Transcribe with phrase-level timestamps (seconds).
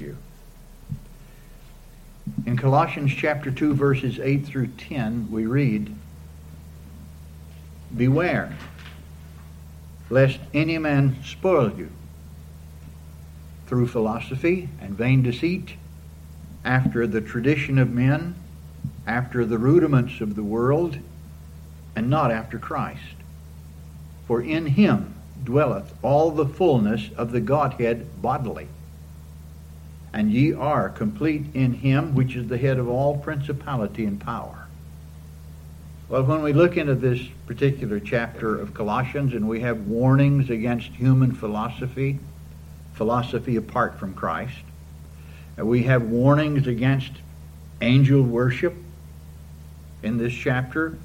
[0.00, 0.16] you.
[2.46, 5.94] In Colossians chapter 2, verses 8 through 10, we read,
[7.94, 8.56] Beware,
[10.10, 11.90] lest any man spoil you
[13.66, 15.74] through philosophy and vain deceit,
[16.64, 18.34] after the tradition of men,
[19.06, 20.98] after the rudiments of the world,
[21.94, 23.16] and not after Christ.
[24.26, 25.14] For in him
[25.44, 28.68] dwelleth all the fullness of the Godhead bodily
[30.14, 34.68] and ye are complete in him which is the head of all principality and power.
[36.08, 40.90] Well, when we look into this particular chapter of Colossians and we have warnings against
[40.92, 42.20] human philosophy,
[42.92, 44.62] philosophy apart from Christ,
[45.56, 47.10] and we have warnings against
[47.80, 48.76] angel worship
[50.04, 50.96] in this chapter,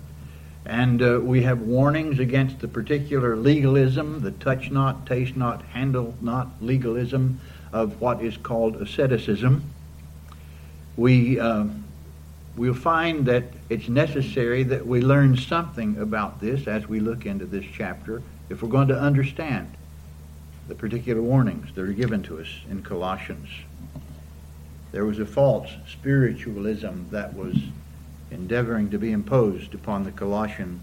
[0.66, 6.14] and uh, we have warnings against the particular legalism, the touch not, taste not, handle
[6.22, 7.40] not legalism
[7.72, 9.64] of what is called asceticism,
[10.98, 11.66] we uh,
[12.56, 17.46] we'll find that it's necessary that we learn something about this as we look into
[17.46, 19.72] this chapter if we're going to understand
[20.68, 23.50] the particular warnings that are given to us in Colossians.
[24.92, 27.56] There was a false spiritualism that was
[28.32, 30.82] endeavoring to be imposed upon the Colossian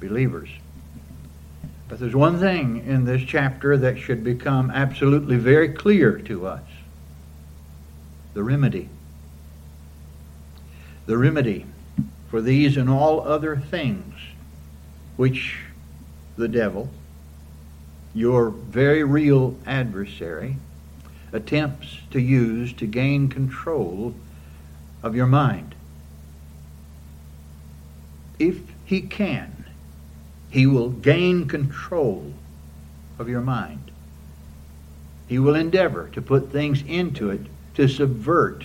[0.00, 0.48] believers.
[1.94, 6.64] But there's one thing in this chapter that should become absolutely very clear to us
[8.32, 8.88] the remedy.
[11.06, 11.66] The remedy
[12.28, 14.12] for these and all other things
[15.14, 15.66] which
[16.36, 16.90] the devil,
[18.12, 20.56] your very real adversary,
[21.32, 24.16] attempts to use to gain control
[25.00, 25.76] of your mind.
[28.40, 29.53] If he can,
[30.54, 32.32] he will gain control
[33.18, 33.90] of your mind.
[35.26, 37.40] He will endeavor to put things into it
[37.74, 38.64] to subvert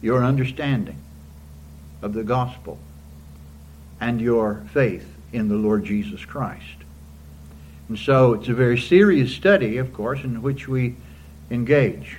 [0.00, 0.98] your understanding
[2.00, 2.78] of the gospel
[4.00, 6.76] and your faith in the Lord Jesus Christ.
[7.88, 10.94] And so it's a very serious study, of course, in which we
[11.50, 12.18] engage.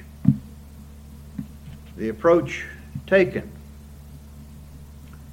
[1.95, 2.65] The approach
[3.07, 3.49] taken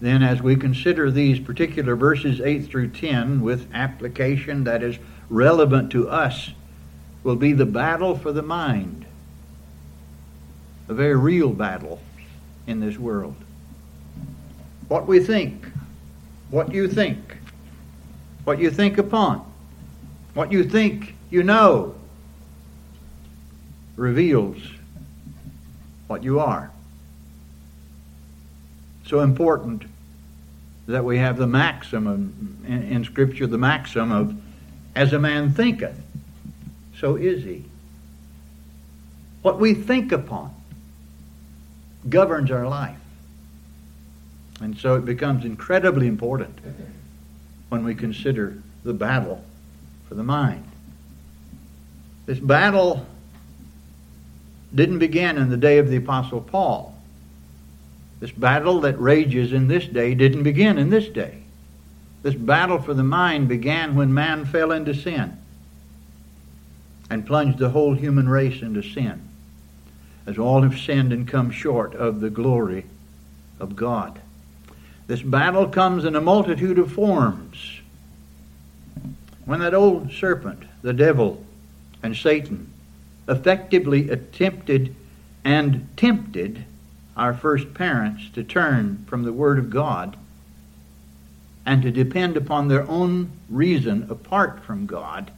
[0.01, 4.99] then as we consider these particular verses 8 through 10 with application that is
[5.29, 6.51] relevant to us,
[7.25, 9.05] will be the battle for the mind.
[10.89, 12.01] A very real battle
[12.67, 13.35] in this world.
[14.87, 15.67] What we think,
[16.51, 17.37] what you think,
[18.45, 19.45] what you think upon,
[20.35, 21.95] what you think you know,
[23.97, 24.59] reveals
[26.07, 26.71] what you are
[29.09, 29.85] so important
[30.87, 32.19] that we have the maxim of,
[32.69, 34.37] in, in Scripture, the maxim of,
[34.95, 35.99] as a man thinketh,
[36.99, 37.65] so is he.
[39.43, 40.55] What we think upon
[42.09, 42.99] governs our life.
[44.61, 46.59] And so it becomes incredibly important
[47.69, 49.45] when we consider the battle
[50.09, 50.65] for the mind.
[52.27, 53.07] This battle
[54.75, 56.98] didn't begin in the day of the Apostle Paul.
[58.21, 61.43] This battle that rages in this day didn't begin in this day.
[62.23, 65.39] This battle for the mind began when man fell into sin
[67.11, 69.29] and plunged the whole human race into sin,
[70.27, 72.85] as all have sinned and come short of the glory
[73.61, 74.21] of God.
[75.07, 77.81] This battle comes in a multitude of forms.
[79.47, 81.45] When that old serpent, the devil,
[82.03, 82.71] and Satan
[83.27, 84.95] effectively attempted
[85.45, 86.65] and tempted
[87.19, 90.17] our first parents to turn from the Word of God
[91.67, 95.31] and to depend upon their own reason apart from God.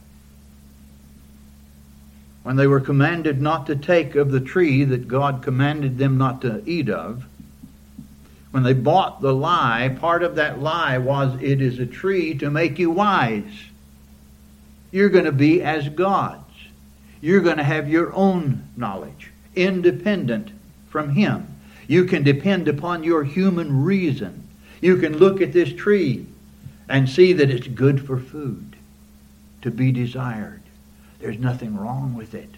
[2.43, 6.41] When they were commanded not to take of the tree that God commanded them not
[6.43, 7.25] to eat of,
[8.51, 12.49] when they bought the lie, part of that lie was it is a tree to
[12.49, 13.51] make you wise.
[14.91, 16.43] You're going to be as gods.
[17.21, 20.51] You're going to have your own knowledge, independent
[20.89, 21.50] from Him.
[21.91, 24.47] You can depend upon your human reason.
[24.79, 26.25] You can look at this tree
[26.87, 28.77] and see that it's good for food,
[29.61, 30.61] to be desired.
[31.19, 32.49] There's nothing wrong with it.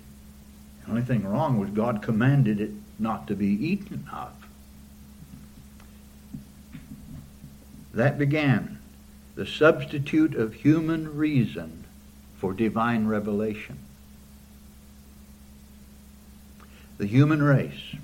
[0.85, 4.33] The only thing wrong was God commanded it not to be eaten of.
[7.91, 8.77] That began
[9.33, 11.85] the substitute of human reason
[12.37, 13.79] for divine revelation.
[16.99, 17.95] The human race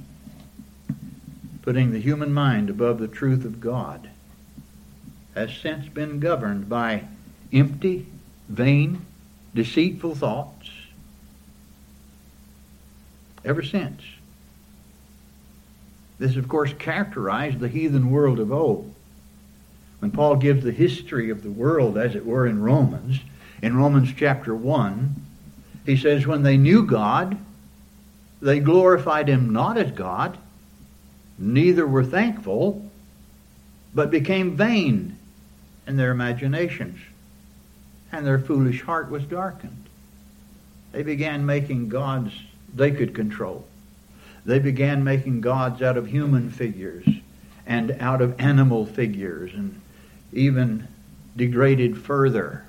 [1.62, 4.10] putting the human mind above the truth of God,
[5.36, 7.04] has since been governed by
[7.52, 8.06] empty,
[8.48, 9.06] vain,
[9.54, 10.70] deceitful thoughts,
[13.44, 14.02] ever since.
[16.18, 18.94] This, of course, characterized the heathen world of old.
[20.00, 23.20] When Paul gives the history of the world, as it were, in Romans,
[23.62, 25.16] in Romans chapter 1,
[25.86, 27.38] he says, When they knew God,
[28.42, 30.38] they glorified him not as God,
[31.40, 32.90] neither were thankful,
[33.94, 35.18] but became vain
[35.88, 37.00] in their imaginations,
[38.12, 39.86] and their foolish heart was darkened.
[40.92, 42.34] They began making gods
[42.76, 43.66] they could control.
[44.46, 47.08] They began making gods out of human figures
[47.66, 49.80] and out of animal figures and
[50.34, 50.88] even
[51.36, 52.66] degraded further.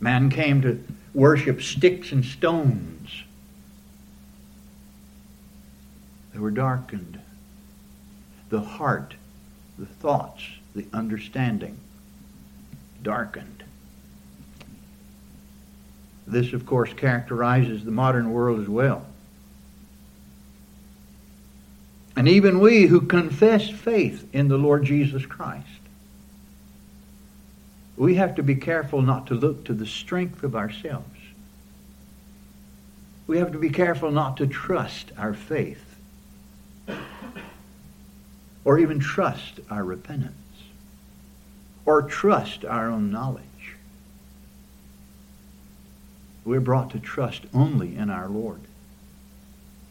[0.00, 0.82] Man came to
[1.12, 3.22] worship sticks and stones.
[6.32, 7.20] They were darkened.
[8.54, 9.14] The heart,
[9.80, 10.44] the thoughts,
[10.76, 11.76] the understanding
[13.02, 13.64] darkened.
[16.24, 19.06] This, of course, characterizes the modern world as well.
[22.14, 25.66] And even we who confess faith in the Lord Jesus Christ,
[27.96, 31.18] we have to be careful not to look to the strength of ourselves.
[33.26, 35.83] We have to be careful not to trust our faith
[38.64, 40.34] or even trust our repentance
[41.86, 43.44] or trust our own knowledge.
[46.44, 48.60] We're brought to trust only in our Lord,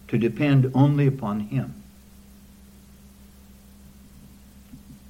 [0.08, 1.76] to depend only upon Him.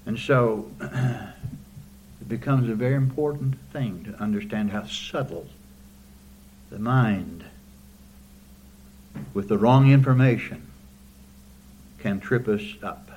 [0.06, 5.48] And so it becomes a very important thing to understand how subtle
[6.70, 7.46] the mind,
[9.34, 10.68] with the wrong information,
[12.00, 13.13] can trip us up.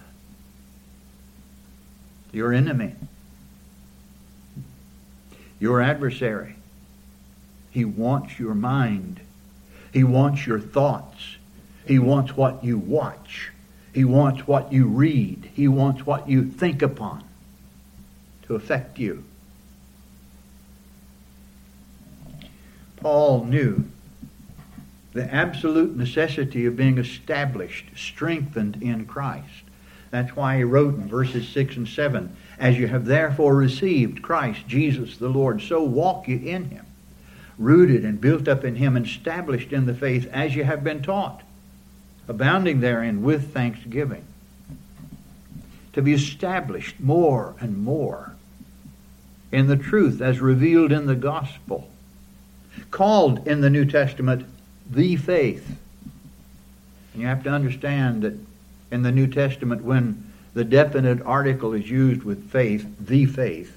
[2.37, 2.93] Your enemy,
[5.59, 6.57] your adversary,
[7.71, 9.21] he wants your mind.
[9.91, 11.39] He wants your thoughts.
[11.87, 13.53] He wants what you watch.
[13.95, 15.49] He wants what you read.
[15.55, 17.25] He wants what you think upon
[18.43, 19.25] to affect you.
[22.97, 23.87] Paul knew
[25.15, 29.66] the absolute necessity of being established, strengthened in Christ.
[30.11, 34.67] That's why he wrote in verses 6 and 7 As you have therefore received Christ
[34.67, 36.87] Jesus the Lord, so walk you in him,
[37.59, 41.03] rooted and built up in him, and established in the faith as you have been
[41.03, 41.43] taught
[42.29, 44.25] abounding therein with thanksgiving.
[45.93, 48.35] To be established more and more
[49.51, 51.89] in the truth as revealed in the gospel.
[52.91, 54.47] Called in the New Testament
[54.91, 55.67] the faith.
[57.13, 58.35] And you have to understand that
[58.91, 63.77] in the New Testament, when the definite article is used with faith, the faith,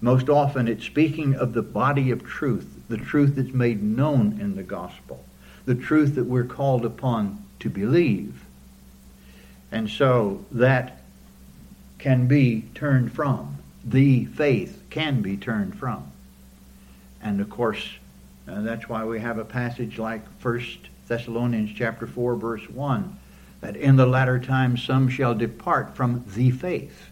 [0.00, 4.54] most often it's speaking of the body of truth, the truth that's made known in
[4.54, 5.24] the gospel,
[5.64, 8.44] the truth that we're called upon to believe.
[9.72, 11.00] And so that
[11.98, 13.56] can be turned from.
[13.84, 16.12] The faith can be turned from.
[17.22, 17.84] And of course,
[18.46, 20.62] uh, that's why we have a passage like 1
[21.08, 23.18] Thessalonians chapter 4 verse 1
[23.66, 27.08] that in the latter times some shall depart from the faith,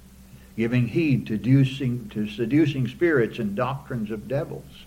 [0.56, 4.84] giving heed to seducing, to seducing spirits and doctrines of devils,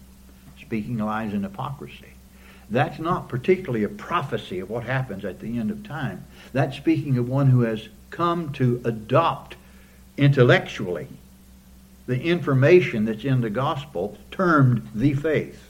[0.62, 2.14] speaking lies and hypocrisy.
[2.70, 6.26] That's not particularly a prophecy of what happens at the end of time.
[6.54, 9.58] That's speaking of one who has come to adopt
[10.16, 11.10] intellectually
[12.06, 15.70] the information that's in the gospel, termed the faith,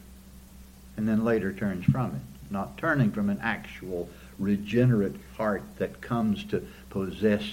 [0.95, 2.51] and then later turns from it.
[2.51, 4.07] Not turning from an actual
[4.39, 7.44] regenerate heart that comes to possess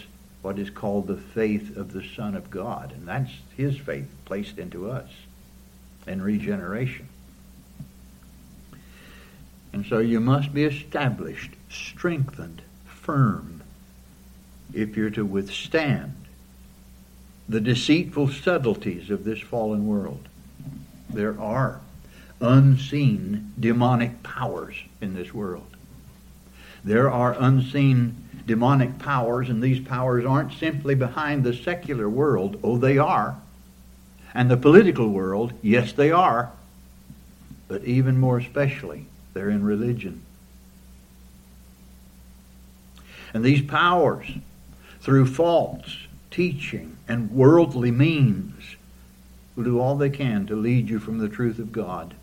[0.43, 2.93] what is called the faith of the Son of God.
[2.93, 5.11] And that's his faith placed into us
[6.07, 7.09] in regeneration.
[9.73, 13.63] And so you must be established, strengthened, firm,
[14.73, 16.15] if you're to withstand
[17.49, 20.29] the deceitful subtleties of this fallen world.
[21.11, 21.81] There are
[22.41, 25.74] unseen demonic powers in this world.
[26.85, 32.61] There are unseen demonic powers, and these powers aren't simply behind the secular world.
[32.63, 33.41] Oh, they are.
[34.35, 36.53] And the political world, yes, they are.
[37.69, 40.23] But even more especially they're in religion.
[43.33, 44.27] And these powers,
[45.01, 48.77] through false teaching and worldly means,
[49.57, 52.15] will do all they can to lead you from the truth of God,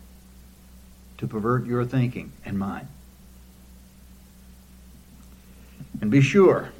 [1.18, 2.88] to pervert your thinking and mine.
[6.00, 6.70] And be sure,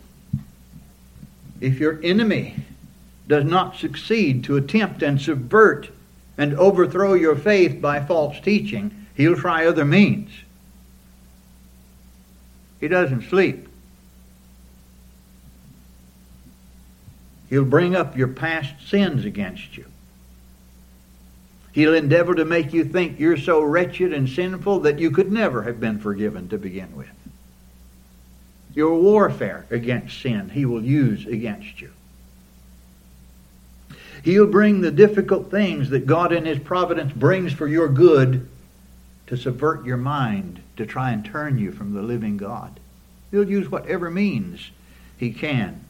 [1.61, 2.57] if your enemy
[3.29, 5.91] does not succeed to attempt and subvert
[6.37, 10.31] and overthrow your faith by false teaching, He'll try other means.
[12.81, 13.69] He doesn't sleep.
[17.49, 19.85] He'll bring up your past sins against you.
[21.73, 25.63] He'll endeavor to make you think you're so wretched and sinful that you could never
[25.63, 27.09] have been forgiven to begin with.
[28.75, 31.91] Your warfare against sin, he will use against you.
[34.25, 38.49] He'll bring the difficult things that God in his providence brings for your good
[39.27, 42.79] to subvert your mind, to try and turn you from the living God.
[43.31, 44.71] He'll use whatever means
[45.17, 45.85] he can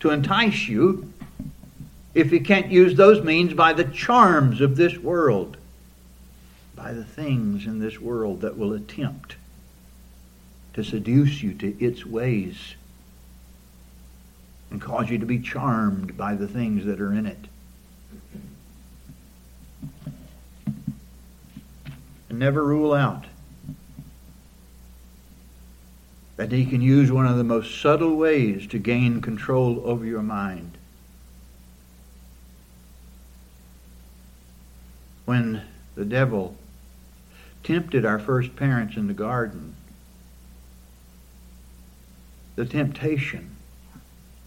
[0.00, 1.12] to entice you
[2.14, 5.56] if he can't use those means by the charms of this world,
[6.74, 9.36] by the things in this world that will attempt
[10.76, 12.74] to seduce you to its ways
[14.70, 17.48] and cause you to be charmed by the things that are in it.
[22.28, 23.24] And never rule out
[26.36, 30.22] that he can use one of the most subtle ways to gain control over your
[30.22, 30.76] mind.
[35.26, 35.60] when
[35.96, 36.56] the devil
[37.62, 39.75] tempted our first parents in the garden,
[42.56, 43.56] the temptation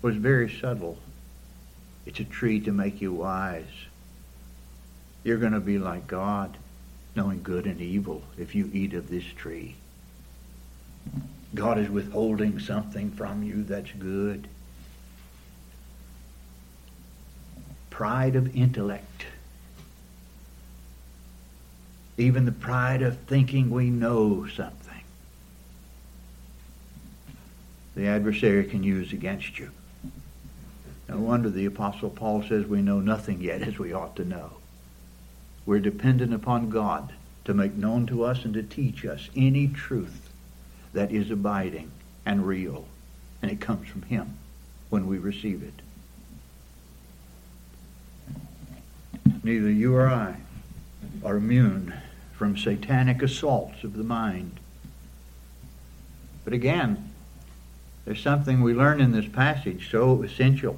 [0.02, 0.98] was very subtle.
[2.06, 3.64] It's a tree to make you wise.
[5.24, 6.58] You're going to be like God,
[7.16, 9.76] knowing good and evil if you eat of this tree.
[11.56, 14.48] God is withholding something from you that's good.
[17.90, 19.26] Pride of intellect
[22.20, 24.79] even the pride of thinking we know something.
[28.00, 29.72] The adversary can use against you.
[31.10, 34.52] No wonder the Apostle Paul says we know nothing yet as we ought to know.
[35.66, 37.12] We're dependent upon God
[37.44, 40.30] to make known to us and to teach us any truth
[40.94, 41.92] that is abiding
[42.26, 42.86] and real.
[43.42, 44.38] And it comes from Him
[44.90, 45.82] when we receive it.
[49.44, 50.38] Neither you or I
[51.22, 51.94] are immune
[52.32, 54.58] from satanic assaults of the mind.
[56.46, 57.09] But again,
[58.06, 60.78] there's something we learn in this passage so essential.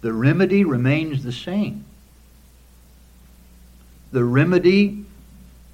[0.00, 1.84] The remedy remains the same.
[4.12, 5.04] The remedy,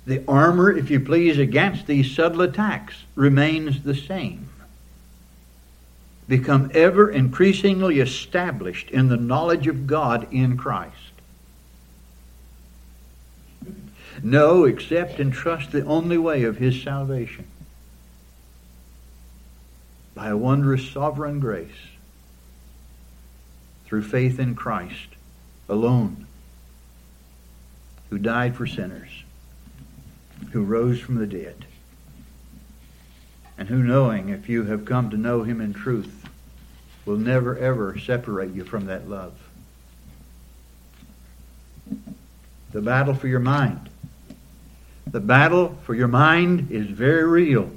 [0.04, 4.48] the armor, if you please, against these subtle attacks remains the same.
[6.28, 10.92] Become ever increasingly established in the knowledge of God in Christ.
[14.22, 17.46] Know, accept, and trust the only way of his salvation.
[20.16, 21.68] By a wondrous sovereign grace,
[23.84, 25.08] through faith in Christ
[25.68, 26.26] alone,
[28.10, 29.22] who died for sinners,
[30.52, 31.66] who rose from the dead,
[33.58, 36.26] and who, knowing if you have come to know him in truth,
[37.04, 39.34] will never ever separate you from that love.
[42.72, 43.90] The battle for your mind
[45.06, 47.70] the battle for your mind is very real.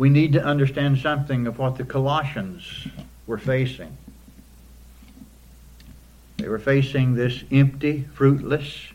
[0.00, 2.88] We need to understand something of what the Colossians
[3.26, 3.98] were facing.
[6.38, 8.94] They were facing this empty, fruitless,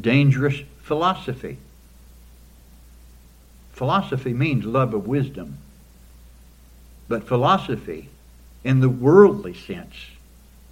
[0.00, 1.58] dangerous philosophy.
[3.70, 5.58] Philosophy means love of wisdom.
[7.06, 8.08] But philosophy,
[8.64, 9.94] in the worldly sense,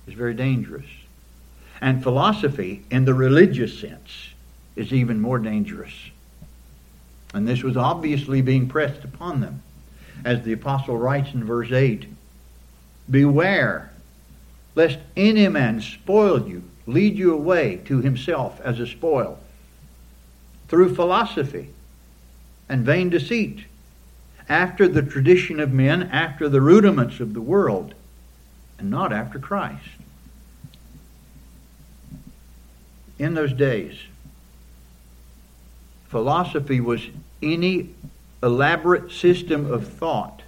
[0.08, 0.90] is very dangerous.
[1.80, 4.30] And philosophy, in the religious sense,
[4.74, 5.94] is even more dangerous.
[7.32, 9.62] And this was obviously being pressed upon them.
[10.24, 12.06] As the apostle writes in verse 8
[13.10, 13.90] Beware
[14.74, 19.38] lest any man spoil you, lead you away to himself as a spoil,
[20.68, 21.70] through philosophy
[22.68, 23.64] and vain deceit,
[24.48, 27.94] after the tradition of men, after the rudiments of the world,
[28.78, 30.00] and not after Christ.
[33.20, 33.94] in those days,
[36.10, 37.02] philosophy was
[37.40, 37.90] any
[38.42, 40.42] elaborate system of thought.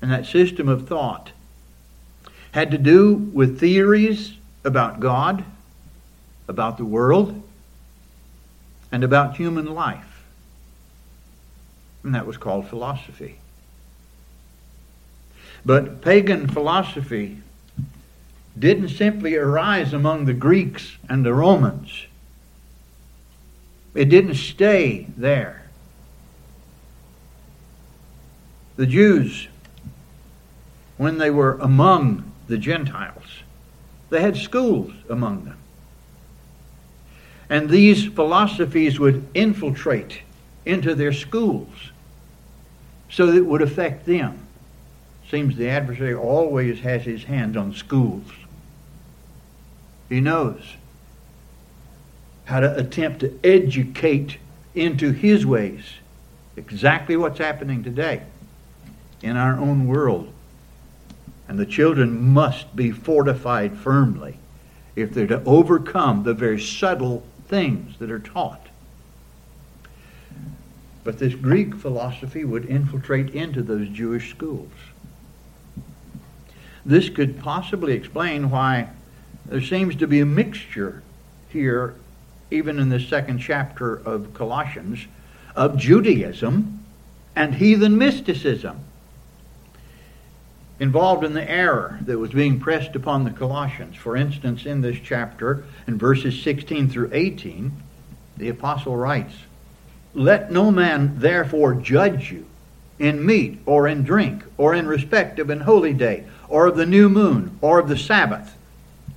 [0.00, 1.32] And that system of thought
[2.52, 5.44] had to do with theories about God,
[6.48, 7.42] about the world,
[8.92, 10.22] and about human life.
[12.04, 13.38] And that was called philosophy.
[15.64, 17.38] But pagan philosophy
[18.56, 22.05] didn't simply arise among the Greeks and the Romans.
[23.96, 25.62] It didn't stay there.
[28.76, 29.48] The Jews,
[30.98, 33.24] when they were among the Gentiles,
[34.10, 35.56] they had schools among them.
[37.48, 40.20] And these philosophies would infiltrate
[40.66, 41.90] into their schools
[43.08, 44.46] so that it would affect them.
[45.30, 48.30] Seems the adversary always has his hands on schools.
[50.10, 50.60] He knows
[52.46, 54.38] how to attempt to educate
[54.74, 55.84] into his ways.
[56.56, 58.22] Exactly what's happening today
[59.22, 60.32] in our own world.
[61.48, 64.38] And the children must be fortified firmly
[64.96, 68.66] if they're to overcome the very subtle things that are taught.
[71.04, 74.72] But this Greek philosophy would infiltrate into those Jewish schools.
[76.84, 78.88] This could possibly explain why
[79.44, 81.02] there seems to be a mixture
[81.48, 81.94] here,
[82.50, 85.06] even in the second chapter of Colossians,
[85.54, 86.84] of Judaism
[87.34, 88.80] and heathen mysticism
[90.78, 93.96] involved in the error that was being pressed upon the Colossians.
[93.96, 97.72] For instance, in this chapter, in verses 16 through 18,
[98.36, 99.34] the apostle writes,
[100.14, 102.46] Let no man therefore judge you
[102.98, 106.86] in meat or in drink or in respect of an holy day or of the
[106.86, 108.54] new moon or of the Sabbath.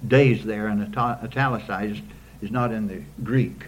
[0.07, 2.03] Days there and italicized
[2.41, 3.65] is not in the Greek.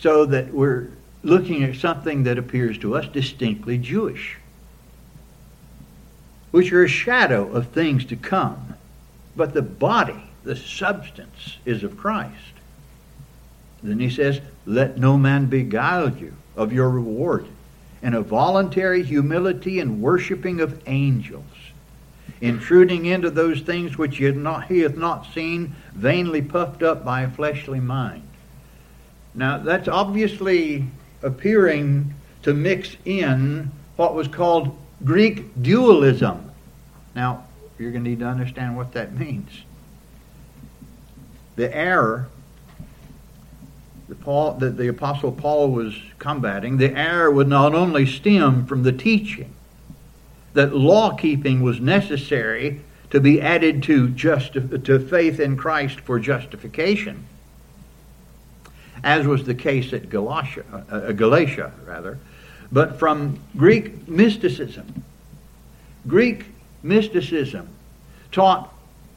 [0.00, 0.88] So that we're
[1.22, 4.38] looking at something that appears to us distinctly Jewish
[6.54, 8.76] which are a shadow of things to come.
[9.34, 12.54] But the body, the substance, is of Christ.
[13.82, 17.48] Then he says, Let no man beguile you of your reward
[18.02, 21.42] in a voluntary humility and worshiping of angels,
[22.44, 27.22] intruding into those things which he, not, he hath not seen, vainly puffed up by
[27.22, 28.28] a fleshly mind.
[29.34, 30.86] Now, that's obviously
[31.22, 36.50] appearing to mix in what was called Greek dualism.
[37.14, 37.46] Now,
[37.78, 39.50] you're going to need to understand what that means.
[41.56, 42.28] The error
[44.20, 48.92] Paul, that the Apostle Paul was combating, the error would not only stem from the
[48.92, 49.53] teaching
[50.54, 56.18] that law keeping was necessary to be added to, justi- to faith in Christ for
[56.18, 57.26] justification,
[59.02, 62.18] as was the case at Galatia, uh, Galatia rather,
[62.72, 65.04] but from Greek mysticism.
[66.06, 66.46] Greek
[66.82, 67.68] mysticism
[68.32, 68.72] taught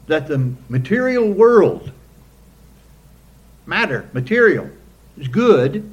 [0.06, 1.90] that the material world,
[3.66, 4.70] matter, material,
[5.16, 5.90] is good,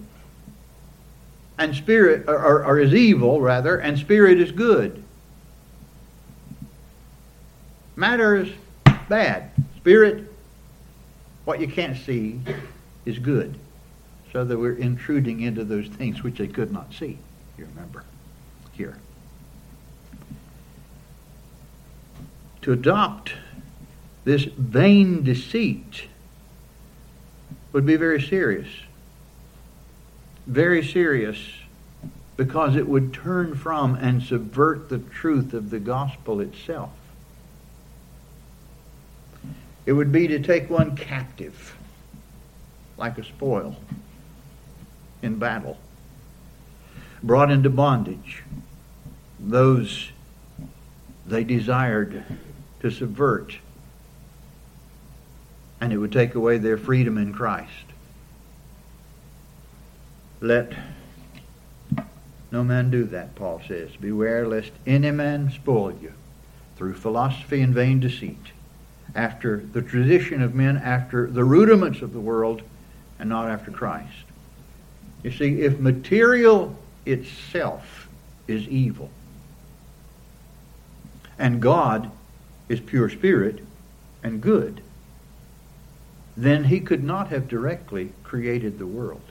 [1.58, 5.05] and spirit, or, or is evil, rather, and spirit is good.
[7.96, 8.50] Matter is
[9.10, 9.52] bad.
[9.78, 10.32] Spirit,
[11.46, 12.40] what you can't see,
[13.06, 13.58] is good.
[14.34, 17.18] So that we're intruding into those things which they could not see.
[17.58, 18.04] You remember
[18.74, 18.98] here.
[22.64, 23.34] To adopt
[24.26, 26.08] this vain deceit
[27.72, 28.68] would be very serious.
[30.48, 31.38] Very serious
[32.36, 36.90] because it would turn from and subvert the truth of the gospel itself.
[39.86, 41.78] It would be to take one captive
[42.98, 43.76] like a spoil
[45.22, 45.78] in battle
[47.22, 48.44] brought into bondage
[49.40, 50.12] those
[51.26, 52.24] they desired
[52.82, 53.58] to subvert,
[55.82, 57.86] and it would take away their freedom in Christ.
[60.40, 60.74] Let
[62.52, 63.96] no man do that, Paul says.
[64.00, 66.14] Beware lest any man spoil you
[66.78, 68.52] through philosophy and vain deceit,
[69.16, 72.62] after the tradition of men, after the rudiments of the world,
[73.18, 74.26] and not after Christ.
[75.24, 78.08] You see, if material itself
[78.48, 79.10] is evil.
[81.40, 82.12] And God
[82.70, 83.60] is pure spirit
[84.24, 84.82] and good.
[86.38, 89.22] Then he could not have directly created the world.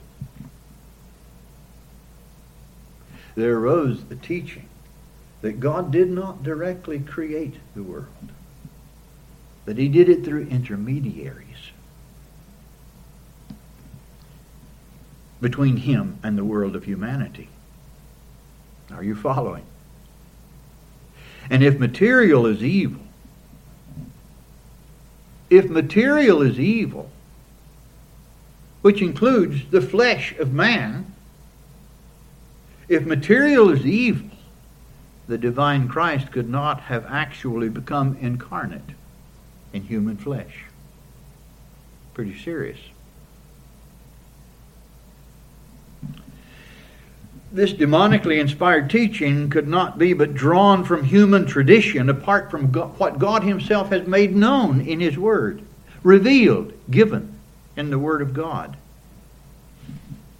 [3.35, 4.67] There arose the teaching
[5.41, 8.07] that God did not directly create the world,
[9.65, 11.71] that he did it through intermediaries
[15.41, 17.49] between him and the world of humanity.
[18.91, 19.65] Are you following?
[21.49, 23.01] And if material is evil,
[25.49, 27.11] if material is evil,
[28.81, 31.13] which includes the flesh of man,
[32.87, 34.29] if material is evil,
[35.27, 38.91] the divine Christ could not have actually become incarnate
[39.75, 40.65] in human flesh.
[42.13, 42.79] Pretty serious.
[47.55, 52.99] this demonically inspired teaching could not be but drawn from human tradition apart from God,
[52.99, 55.61] what God Himself has made known in His Word,
[56.03, 57.39] revealed, given
[57.77, 58.75] in the Word of God.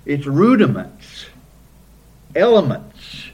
[0.06, 1.26] its rudiments,
[2.36, 3.30] elements,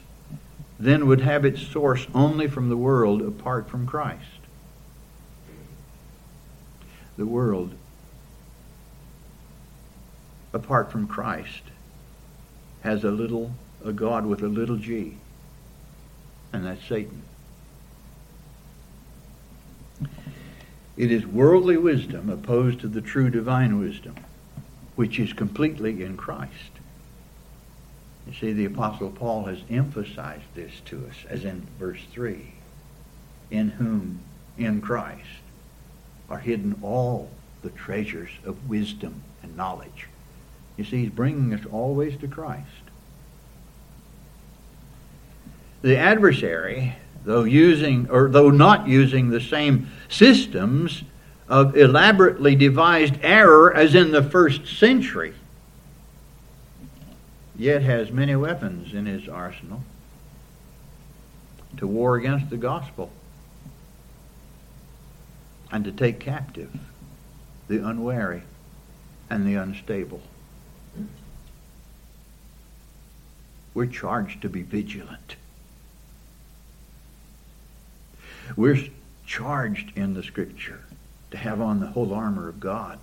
[0.78, 4.31] then would have its source only from the world apart from Christ.
[7.16, 7.74] The world
[10.52, 11.62] apart from Christ
[12.82, 13.52] has a little
[13.84, 15.16] a God with a little g,
[16.52, 17.22] and that's Satan.
[20.96, 24.16] It is worldly wisdom opposed to the true divine wisdom,
[24.94, 26.52] which is completely in Christ.
[28.26, 32.52] You see, the Apostle Paul has emphasized this to us, as in verse 3
[33.50, 34.20] In whom,
[34.56, 35.41] in Christ,
[36.32, 37.28] are hidden all
[37.60, 40.08] the treasures of wisdom and knowledge.
[40.78, 42.66] You see, he's bringing us always to Christ.
[45.82, 51.02] The adversary, though using or though not using the same systems
[51.50, 55.34] of elaborately devised error as in the first century,
[57.58, 59.82] yet has many weapons in his arsenal
[61.76, 63.10] to war against the gospel
[65.72, 66.70] and to take captive
[67.66, 68.42] the unwary
[69.30, 70.20] and the unstable.
[73.72, 75.36] We're charged to be vigilant.
[78.54, 78.84] We're
[79.24, 80.82] charged in the Scripture
[81.30, 82.98] to have on the whole armor of God.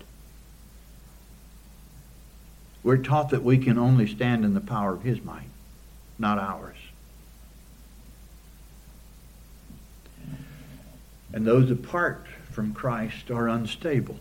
[2.84, 5.50] We're taught that we can only stand in the power of His might,
[6.20, 6.78] not ours.
[11.34, 12.26] And those apart
[12.60, 14.18] from Christ are unstable.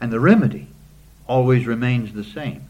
[0.00, 0.66] And the remedy
[1.28, 2.64] always remains the same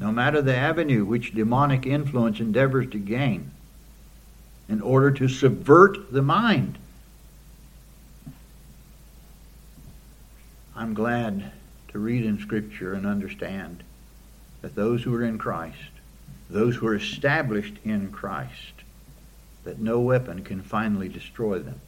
[0.00, 3.52] no matter the avenue which demonic influence endeavors to gain,
[4.68, 6.76] in order to subvert the mind.
[10.74, 11.52] I'm glad
[11.92, 13.84] to read in Scripture and understand
[14.62, 15.92] that those who are in Christ,
[16.50, 18.77] those who are established in Christ,
[19.68, 21.80] that no weapon can finally destroy them,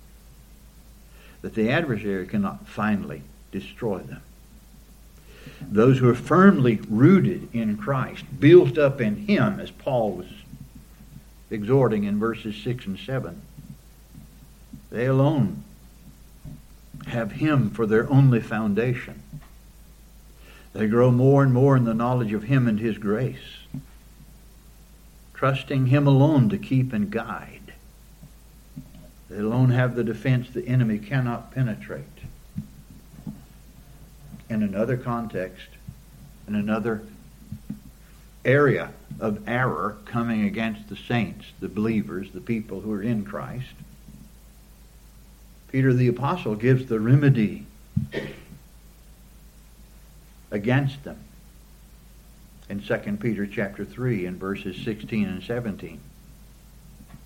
[1.43, 4.23] that the adversary cannot finally destroy them
[5.61, 10.27] those who are firmly rooted in Christ, built up in Him, as Paul was
[11.51, 13.41] exhorting in verses 6 and 7.
[14.91, 15.65] They alone
[17.07, 19.23] have Him for their only foundation.
[20.73, 23.65] They grow more and more in the knowledge of Him and His grace,
[25.35, 27.70] trusting Him alone to keep and guide.
[29.31, 32.05] They alone have the defense the enemy cannot penetrate
[34.49, 35.69] in another context,
[36.49, 37.03] in another
[38.45, 38.91] area
[39.21, 43.75] of error coming against the saints, the believers, the people who are in Christ.
[45.71, 47.67] Peter the apostle gives the remedy
[50.51, 51.19] against them
[52.69, 56.01] in 2 Peter chapter 3 in verses 16 and 17.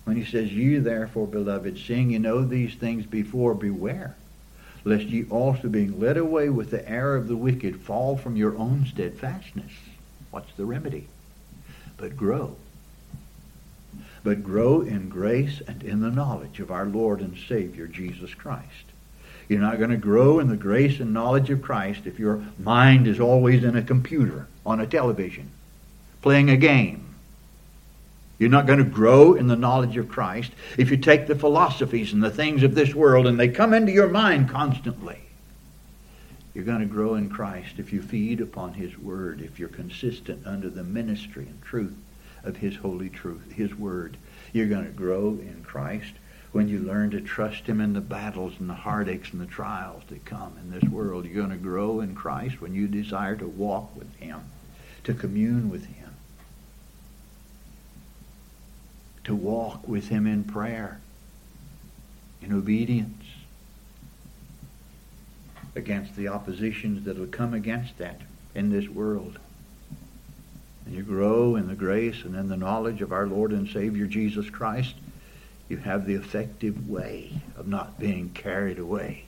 [0.05, 4.15] When he says, You therefore, beloved, seeing you know these things before, beware
[4.85, 8.55] lest ye also being led away with the error of the wicked fall from your
[8.55, 9.71] own steadfastness.
[10.29, 11.07] What's the remedy?
[11.97, 12.55] But grow.
[14.23, 18.85] But grow in grace and in the knowledge of our Lord and Savior Jesus Christ.
[19.49, 23.07] You're not going to grow in the grace and knowledge of Christ if your mind
[23.07, 25.51] is always in a computer, on a television,
[26.21, 27.04] playing a game
[28.37, 32.11] you're not going to grow in the knowledge of Christ if you take the philosophies
[32.11, 35.19] and the things of this world and they come into your mind constantly.
[36.53, 40.45] You're going to grow in Christ if you feed upon His Word, if you're consistent
[40.45, 41.95] under the ministry and truth
[42.43, 44.17] of His holy truth, His Word.
[44.53, 46.13] You're going to grow in Christ
[46.51, 50.03] when you learn to trust Him in the battles and the heartaches and the trials
[50.07, 51.25] that come in this world.
[51.25, 54.39] You're going to grow in Christ when you desire to walk with Him,
[55.03, 56.04] to commune with Him
[59.25, 61.01] to walk with Him in prayer,
[62.41, 63.23] in obedience,
[65.75, 68.21] against the oppositions that will come against that
[68.53, 69.37] in this world.
[70.85, 74.05] And you grow in the grace and in the knowledge of our Lord and Savior
[74.05, 74.95] Jesus Christ,
[75.67, 79.25] you have the effective way of not being carried away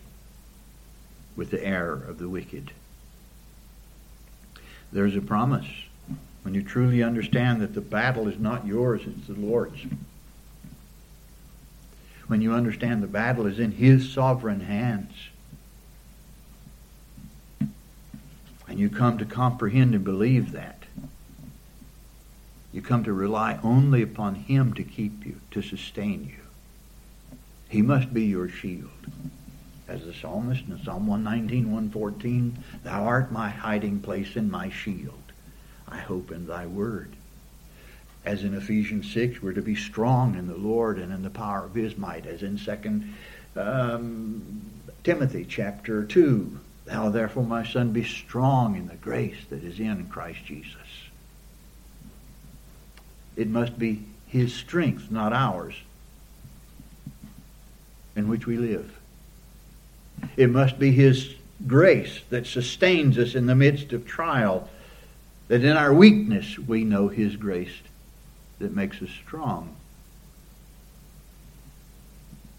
[1.36, 2.72] with the error of the wicked.
[4.92, 5.68] There's a promise
[6.48, 9.82] when you truly understand that the battle is not yours, it's the Lord's.
[12.28, 15.12] When you understand the battle is in His sovereign hands.
[17.60, 20.84] And you come to comprehend and believe that.
[22.72, 26.46] You come to rely only upon Him to keep you, to sustain you.
[27.68, 28.88] He must be your shield.
[29.86, 35.27] as the psalmist in Psalm 119, 114, Thou art my hiding place and my shield.
[35.88, 37.14] I hope in thy word.
[38.26, 41.64] As in Ephesians 6, we're to be strong in the Lord and in the power
[41.64, 42.26] of his might.
[42.26, 43.04] As in 2
[43.60, 44.62] um,
[45.04, 50.08] Timothy chapter 2, Thou therefore, my son, be strong in the grace that is in
[50.08, 50.76] Christ Jesus.
[53.36, 55.76] It must be his strength, not ours,
[58.16, 58.98] in which we live.
[60.36, 64.70] It must be His grace that sustains us in the midst of trial,
[65.48, 67.82] that in our weakness we know His grace
[68.60, 69.76] that makes us strong.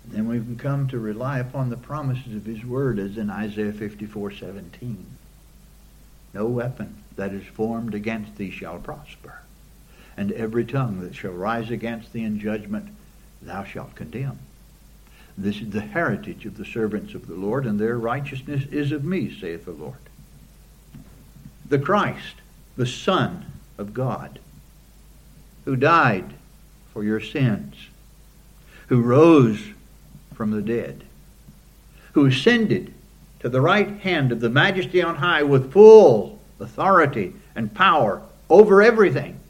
[0.06, 3.72] Then we can come to rely upon the promises of His Word as in Isaiah
[3.72, 5.06] 54 17.
[6.34, 9.40] No weapon that is formed against thee shall prosper,
[10.16, 12.88] and every tongue that shall rise against thee in judgment
[13.42, 14.38] thou shalt condemn.
[15.36, 19.04] This is the heritage of the servants of the Lord, and their righteousness is of
[19.04, 19.98] me, saith the Lord.
[21.68, 22.36] The Christ,
[22.78, 23.44] the Son
[23.76, 24.38] of God,
[25.64, 26.32] who died
[26.92, 27.74] for your sins,
[28.86, 29.60] who rose
[30.32, 31.02] from the dead,
[32.12, 32.94] who ascended
[33.40, 38.80] to the right hand of the majesty on high with full authority and power over
[38.80, 39.40] everything.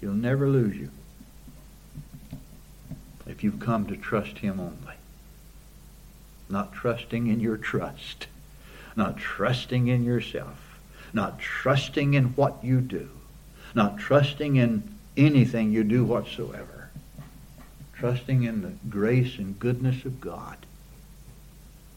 [0.00, 0.90] He'll never lose you
[3.26, 4.94] if you've come to trust Him only.
[6.48, 8.28] Not trusting in your trust,
[8.96, 10.67] not trusting in yourself,
[11.12, 13.08] not trusting in what you do,
[13.74, 14.82] not trusting in
[15.16, 16.90] anything you do whatsoever,
[17.94, 20.56] trusting in the grace and goodness of God,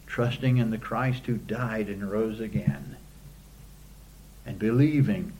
[0.07, 2.97] trusting in the Christ who died and rose again,
[4.45, 5.33] and believing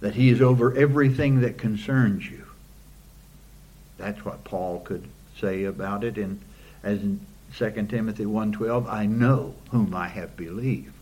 [0.00, 2.44] that He is over everything that concerns you.
[3.96, 5.08] That's what Paul could
[5.40, 6.40] say about it in
[6.82, 7.20] as in
[7.56, 10.97] 2 Timothy 1:12, I know whom I have believed,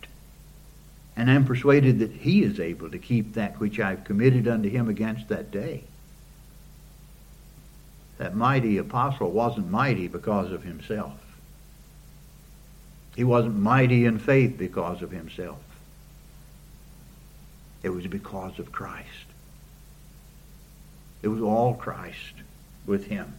[1.17, 4.69] and am persuaded that he is able to keep that which I have committed unto
[4.69, 5.85] him against that day.
[8.19, 11.19] That mighty apostle wasn't mighty because of himself.
[13.15, 15.59] He wasn't mighty in faith because of himself.
[17.83, 19.07] It was because of Christ.
[21.23, 22.35] It was all Christ
[22.87, 23.35] with him.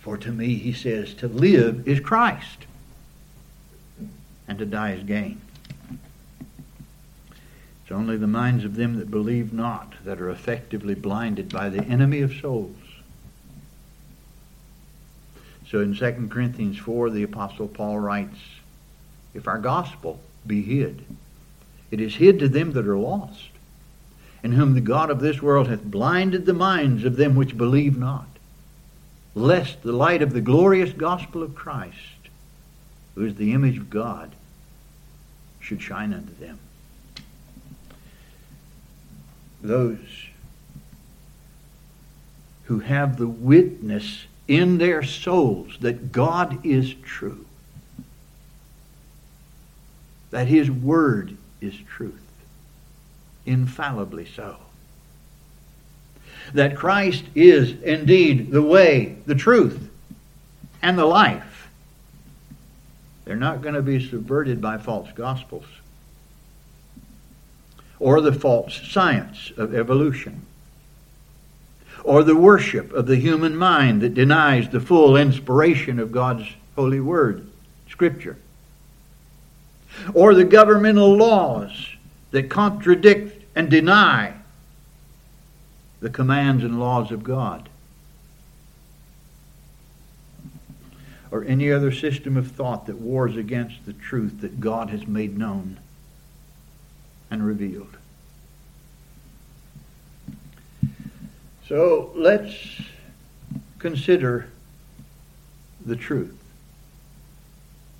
[0.00, 2.66] For to me, he says, to live is Christ,
[4.48, 5.40] and to die is gain.
[7.84, 11.84] It's only the minds of them that believe not that are effectively blinded by the
[11.84, 12.74] enemy of souls.
[15.68, 18.38] So in 2 Corinthians 4, the Apostle Paul writes,
[19.34, 21.04] If our gospel be hid,
[21.90, 23.50] it is hid to them that are lost
[24.42, 27.98] in whom the God of this world hath blinded the minds of them which believe
[27.98, 28.28] not,
[29.34, 31.98] lest the light of the glorious gospel of Christ,
[33.14, 34.32] who is the image of God,
[35.60, 36.58] should shine unto them.
[39.64, 40.28] Those
[42.64, 47.46] who have the witness in their souls that God is true,
[50.30, 52.20] that His Word is truth
[53.46, 54.56] infallibly so.
[56.52, 59.88] That Christ is indeed the way, the truth,
[60.82, 61.68] and the life.
[63.24, 65.64] They're not going to be subverted by false gospels
[68.04, 70.44] or the false science of evolution
[72.04, 77.00] or the worship of the human mind that denies the full inspiration of God's holy
[77.00, 77.46] word,
[77.88, 78.36] Scripture,
[80.12, 81.94] or the governmental laws
[82.30, 84.34] that contradict and deny
[86.00, 87.70] the commands and laws of God.
[91.30, 95.38] Or any other system of thought that wars against the truth that God has made
[95.38, 95.78] known
[97.30, 97.96] and revealed.
[101.68, 102.54] So let's
[103.78, 104.48] consider
[105.84, 106.36] the truth,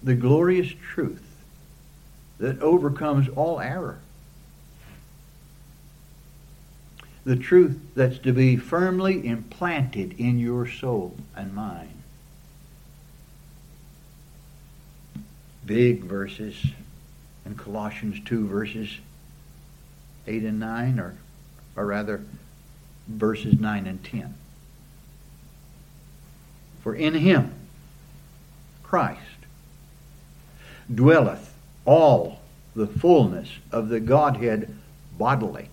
[0.03, 1.23] the glorious truth
[2.39, 4.01] that overcomes all error.
[7.25, 12.03] the truth that's to be firmly implanted in your soul and mind.
[15.65, 16.67] Big verses
[17.47, 18.99] in Colossians 2, verses
[20.27, 21.15] 8 and 9, or,
[21.77, 22.23] or rather,
[23.07, 24.35] verses 9 and 10.
[26.83, 27.53] For in him,
[28.83, 29.21] Christ,
[30.93, 32.41] dwelleth all
[32.75, 34.75] the fullness of the Godhead
[35.19, 35.69] bodily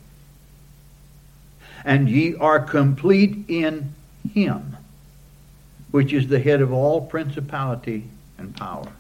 [1.83, 3.93] and ye are complete in
[4.33, 4.77] him,
[5.91, 8.05] which is the head of all principality
[8.37, 8.91] and power.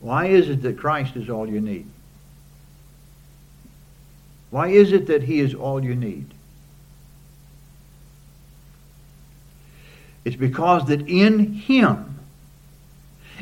[0.00, 1.86] Why is it that Christ is all you need?
[4.50, 6.26] Why is it that he is all you need?
[10.24, 12.18] It's because that in him,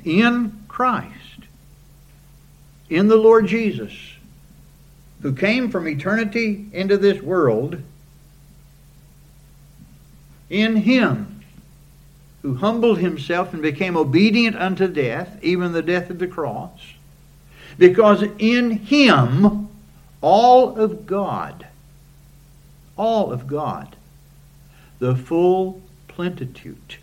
[0.05, 1.13] in Christ,
[2.89, 3.93] in the Lord Jesus,
[5.23, 7.83] who came from eternity into this world,
[10.49, 11.43] in him,
[12.43, 16.79] who humbled himself and became obedient unto death, even the death of the cross,
[17.79, 19.66] because in him
[20.27, 21.69] all of God,
[22.97, 23.95] all of God,
[24.99, 26.97] the full plenitude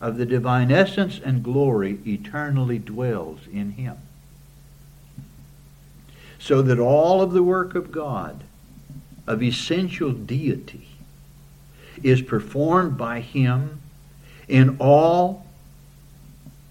[0.00, 3.96] of the divine essence and glory eternally dwells in him
[6.38, 8.42] so that all of the work of God,
[9.26, 10.88] of essential deity,
[12.02, 13.80] is performed by Him
[14.48, 15.46] in all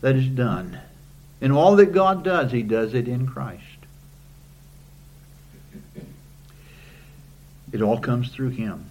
[0.02, 0.80] that is done.
[1.40, 3.64] In all that God does, He does it in Christ.
[7.72, 8.90] It all comes through Him.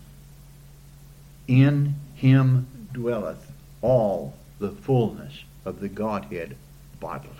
[1.46, 3.50] In Him dwelleth
[3.82, 6.56] all the fullness of the Godhead
[7.00, 7.34] bodily.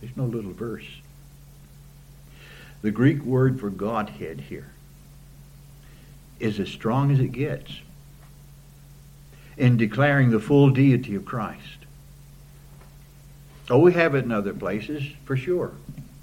[0.00, 0.86] There's no little verse.
[2.82, 4.70] The Greek word for Godhead here
[6.38, 7.80] is as strong as it gets
[9.56, 11.86] in declaring the full deity of Christ.
[13.70, 15.72] Oh, we have it in other places, for sure.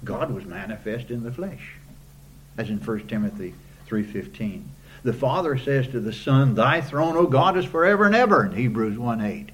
[0.04, 1.74] God was manifest in the flesh,
[2.56, 3.54] as in 1 Timothy
[3.88, 4.62] 3.15.
[5.04, 8.52] The Father says to the Son, Thy throne, O God, is forever and ever, in
[8.52, 9.50] Hebrews 1.8.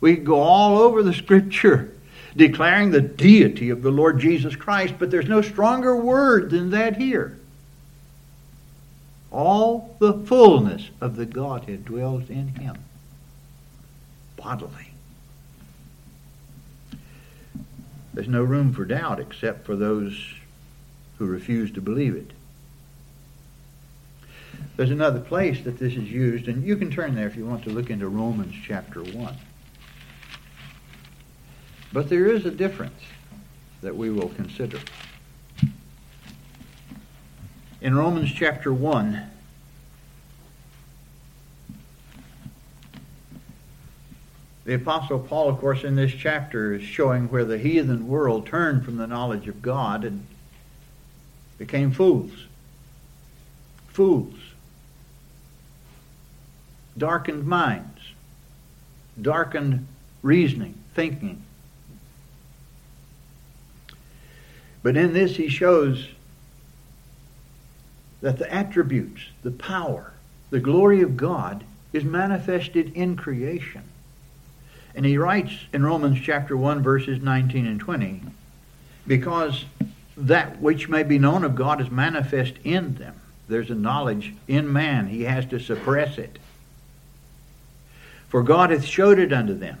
[0.00, 1.92] We go all over the Scripture
[2.36, 6.96] declaring the deity of the Lord Jesus Christ, but there's no stronger word than that
[6.96, 7.38] here.
[9.30, 12.76] All the fullness of the Godhead dwells in him
[14.36, 14.92] bodily.
[18.12, 20.34] There's no room for doubt except for those
[21.18, 22.32] who refuse to believe it.
[24.76, 27.62] There's another place that this is used, and you can turn there if you want
[27.64, 29.36] to look into Romans chapter 1.
[31.92, 33.00] But there is a difference
[33.82, 34.80] that we will consider.
[37.80, 39.30] In Romans chapter 1,
[44.64, 48.84] the Apostle Paul, of course, in this chapter is showing where the heathen world turned
[48.84, 50.26] from the knowledge of God and
[51.58, 52.32] became fools.
[53.88, 54.34] Fools.
[56.96, 58.00] Darkened minds.
[59.20, 59.86] Darkened
[60.22, 61.42] reasoning, thinking.
[64.82, 66.08] But in this, he shows
[68.20, 70.12] that the attributes, the power,
[70.50, 73.82] the glory of God is manifested in creation.
[74.94, 78.22] And he writes in Romans chapter 1, verses 19 and 20,
[79.06, 79.64] because
[80.16, 83.14] that which may be known of God is manifest in them.
[83.48, 86.38] There's a knowledge in man, he has to suppress it.
[88.28, 89.78] For God hath showed it unto them.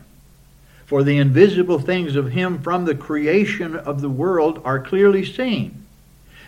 [0.86, 5.84] For the invisible things of him from the creation of the world are clearly seen,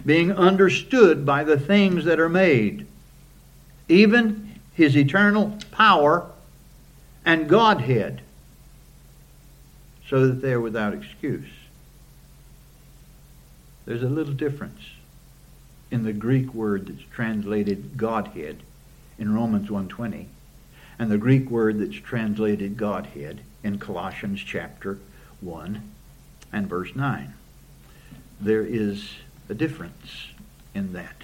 [0.05, 2.87] being understood by the things that are made,
[3.89, 6.27] even his eternal power
[7.25, 8.21] and Godhead,
[10.07, 11.49] so that they are without excuse.
[13.87, 14.81] There's a little difference
[15.91, 18.63] in the Greek word that's translated Godhead
[19.19, 20.27] in Romans 1:20
[20.99, 24.99] and the Greek word that's translated Godhead in Colossians chapter
[25.41, 25.83] 1
[26.53, 27.35] and verse 9.
[28.41, 29.11] There is
[29.49, 30.29] a difference
[30.75, 31.23] in that.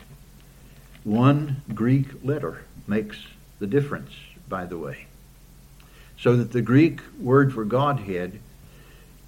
[1.04, 3.26] One Greek letter makes
[3.58, 4.12] the difference,
[4.48, 5.06] by the way.
[6.16, 8.38] So that the Greek word for Godhead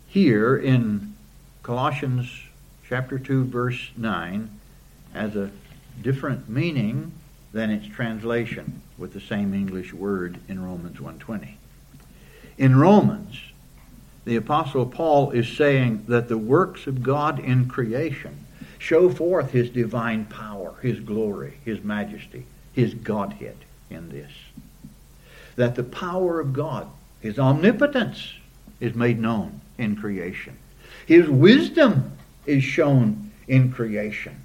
[0.07, 1.15] here in
[1.63, 2.29] Colossians
[2.89, 4.51] chapter 2 verse 9
[5.13, 5.51] has a
[6.03, 7.13] different meaning
[7.53, 11.57] than its translation with the same English word in Romans 1:20.
[12.59, 13.41] In Romans,
[14.25, 18.39] the Apostle Paul is saying that the works of God in creation
[18.79, 23.57] show forth his divine power, his glory, his majesty, his Godhead
[23.89, 24.33] in this.
[25.57, 26.89] That the power of God,
[27.21, 28.35] his omnipotence,
[28.81, 30.57] is made known in creation.
[31.07, 32.14] His wisdom
[32.47, 34.37] is shown in creation.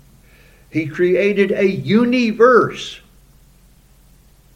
[0.70, 3.00] He created a universe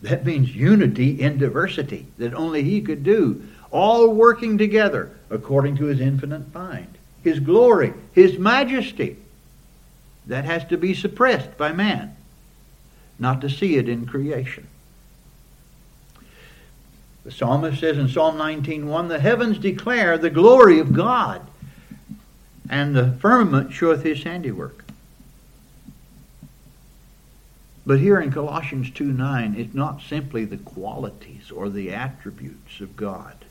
[0.04, 3.42] that means unity in diversity that only He could do,
[3.72, 6.98] all working together according to His infinite mind.
[7.24, 9.18] His glory, His majesty.
[10.28, 12.16] That has to be suppressed by man,
[13.20, 14.68] not to see it in creation.
[17.26, 21.42] The psalmist says in Psalm 19:1, "The heavens declare the glory of God,
[22.74, 24.84] and the firmament showeth his handiwork."
[27.86, 33.46] But here in Colossians 2:9, it's not simply the qualities or the attributes of God.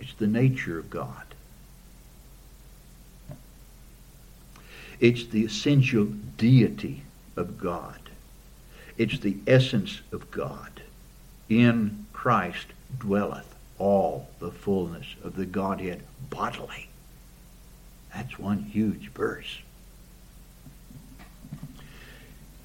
[0.00, 1.34] It's the nature of God.
[4.98, 7.04] It's the essential deity
[7.36, 8.10] of God.
[8.96, 10.82] It's the essence of God.
[11.48, 12.66] In Christ
[12.98, 16.87] dwelleth all the fullness of the Godhead bodily.
[18.18, 19.60] That's one huge verse.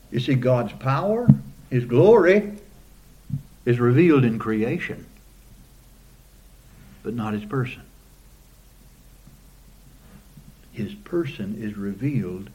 [0.09, 1.27] You see, God's power,
[1.69, 2.53] His glory,
[3.63, 5.05] is revealed in creation,
[7.03, 7.83] but not His person.
[10.71, 12.49] His person is revealed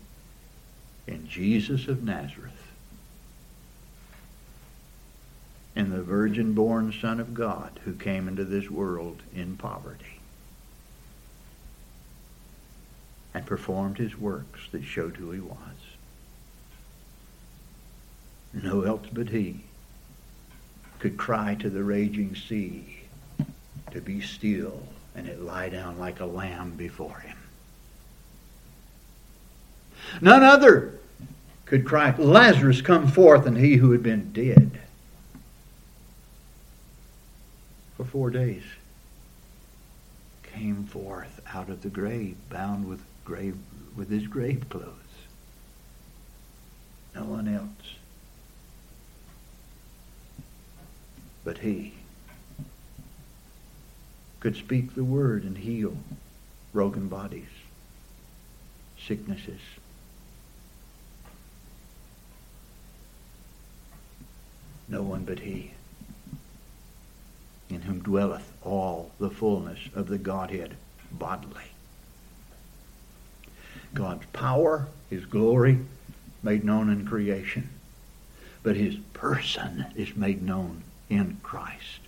[1.07, 2.73] in Jesus of Nazareth,
[5.77, 10.18] in the virgin born Son of God who came into this world in poverty
[13.39, 15.57] and performed his works that showed who he was.
[18.53, 19.61] No else but he
[20.99, 22.99] could cry to the raging sea
[23.93, 24.83] to be still
[25.15, 27.37] and it lie down like a lamb before him.
[30.21, 30.99] None other
[31.65, 34.81] could cry, Lazarus, come forth, and he who had been dead
[37.97, 38.65] for four days
[40.43, 43.59] came forth out of the grave, bound with grave
[43.95, 44.95] with his grave clothes.
[47.15, 47.97] No one else.
[51.45, 51.93] But he
[54.41, 55.95] could speak the word and heal
[56.73, 57.51] broken bodies,
[58.99, 59.61] sicknesses,
[64.89, 65.73] no one but he,
[67.69, 70.77] in whom dwelleth all the fullness of the Godhead
[71.13, 71.73] bodily.
[73.95, 75.79] God's power, his glory,
[76.43, 77.69] made known in creation,
[78.63, 82.01] but his person is made known in Christ.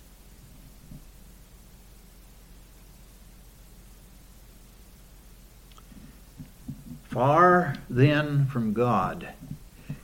[7.03, 9.29] Far then from God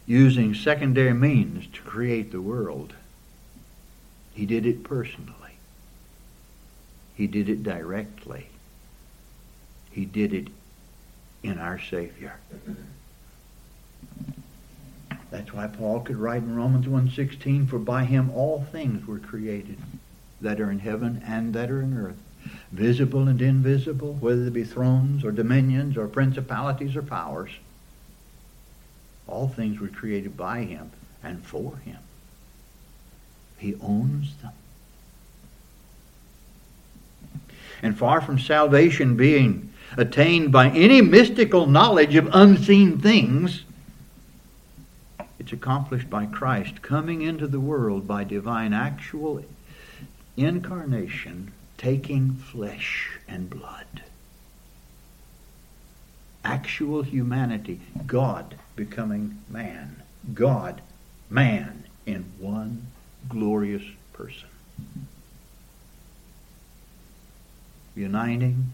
[0.05, 2.93] using secondary means to create the world.
[4.33, 5.33] He did it personally.
[7.15, 8.47] He did it directly.
[9.89, 10.47] He did it
[11.47, 12.35] in our Savior.
[15.29, 19.77] That's why Paul could write in Romans 1.16, For by him all things were created
[20.39, 22.17] that are in heaven and that are in earth,
[22.71, 27.51] visible and invisible, whether they be thrones or dominions or principalities or powers
[29.27, 30.91] all things were created by him
[31.21, 31.97] and for him.
[33.57, 34.53] He owns them.
[37.81, 43.63] And far from salvation being attained by any mystical knowledge of unseen things,
[45.39, 49.43] it's accomplished by Christ coming into the world by divine actual
[50.35, 54.03] incarnation, taking flesh and blood.
[56.43, 60.01] Actual humanity, God becoming man.
[60.33, 60.81] God,
[61.29, 62.87] man, in one
[63.27, 63.83] glorious
[64.13, 64.49] person.
[67.95, 68.73] Uniting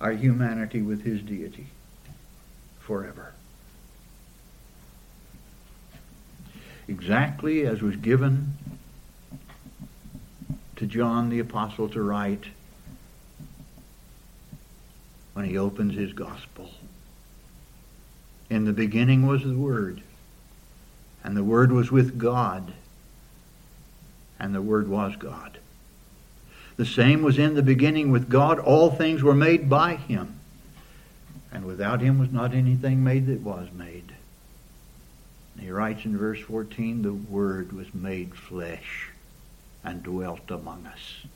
[0.00, 1.66] our humanity with his deity
[2.78, 3.32] forever.
[6.88, 8.54] Exactly as was given
[10.76, 12.46] to John the Apostle to write
[15.34, 16.70] when he opens his gospel.
[18.48, 20.02] In the beginning was the Word,
[21.22, 22.72] and the Word was with God,
[24.40, 25.59] and the Word was God.
[26.80, 28.58] The same was in the beginning with God.
[28.58, 30.40] All things were made by him.
[31.52, 34.14] And without him was not anything made that was made.
[35.52, 39.10] And he writes in verse 14, the Word was made flesh
[39.84, 41.26] and dwelt among us.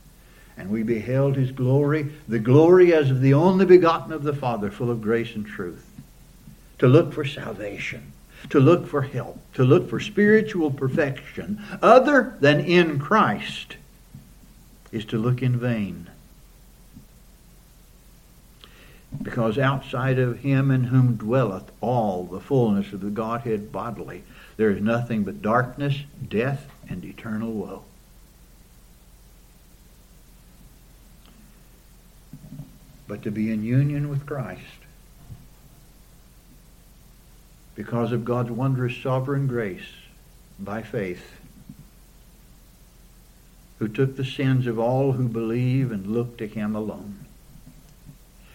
[0.56, 4.70] And we beheld his glory, the glory as of the only begotten of the Father,
[4.70, 5.84] full of grace and truth
[6.78, 8.12] to look for salvation,
[8.48, 13.76] to look for help, to look for spiritual perfection other than in Christ
[14.94, 16.08] is to look in vain.
[19.20, 24.22] Because outside of him in whom dwelleth all the fullness of the Godhead bodily,
[24.56, 25.96] there is nothing but darkness,
[26.28, 27.82] death, and eternal woe.
[33.08, 34.62] But to be in union with Christ
[37.74, 39.90] because of God's wondrous sovereign grace
[40.60, 41.24] by faith
[43.78, 47.26] who took the sins of all who believe and look to him alone.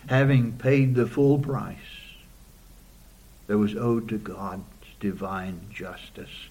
[0.08, 1.78] Having paid the full price
[3.48, 4.64] that was owed to God's
[5.00, 6.48] divine justice.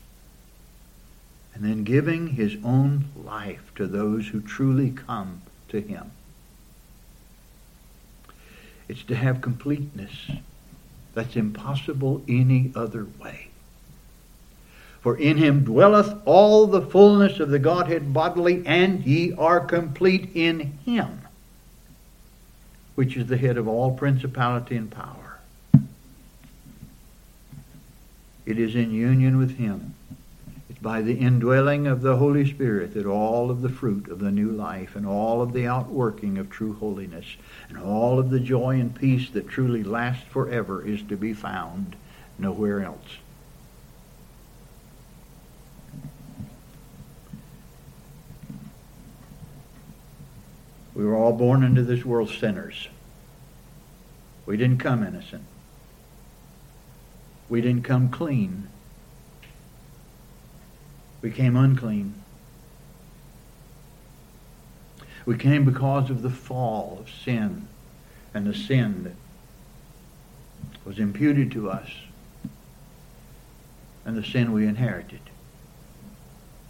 [1.55, 6.13] And then giving his own life to those who truly come to him.
[8.89, 10.31] It's to have completeness
[11.15, 13.48] that's impossible any other way.
[15.01, 20.31] For in him dwelleth all the fullness of the Godhead bodily, and ye are complete
[20.35, 21.21] in him,
[22.95, 25.39] which is the head of all principality and power.
[28.45, 29.95] It is in union with him
[30.71, 34.31] It's by the indwelling of the Holy Spirit that all of the fruit of the
[34.31, 37.37] new life and all of the outworking of true holiness
[37.69, 41.95] and all of the joy and peace that truly lasts forever is to be found
[42.39, 43.19] nowhere else.
[50.99, 52.89] We were all born into this world sinners.
[54.45, 55.45] We didn't come innocent.
[57.49, 58.69] We didn't come clean
[61.21, 62.15] we came unclean.
[65.27, 67.69] We came because of the fall of sin
[68.33, 69.15] and the sin that
[70.85, 71.91] was imputed to us
[74.05, 75.21] and the sin we inherited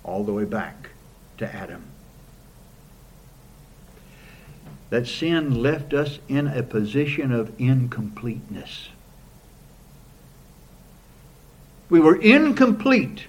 [0.03, 0.91] all the way back
[1.37, 1.85] to Adam.
[4.91, 8.89] That sin left us in a position of incompleteness.
[11.91, 13.27] We were incomplete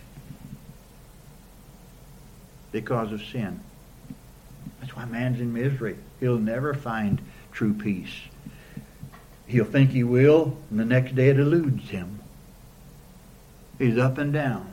[2.71, 3.59] because of sin.
[4.79, 5.97] That's why man's in misery.
[6.19, 8.13] He'll never find true peace.
[9.47, 12.19] He'll think he will, and the next day it eludes him.
[13.77, 14.67] He's up and down.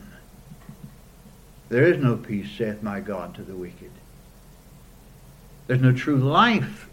[1.69, 3.91] There is no peace, saith my God, to the wicked.
[5.67, 6.89] There's no true life.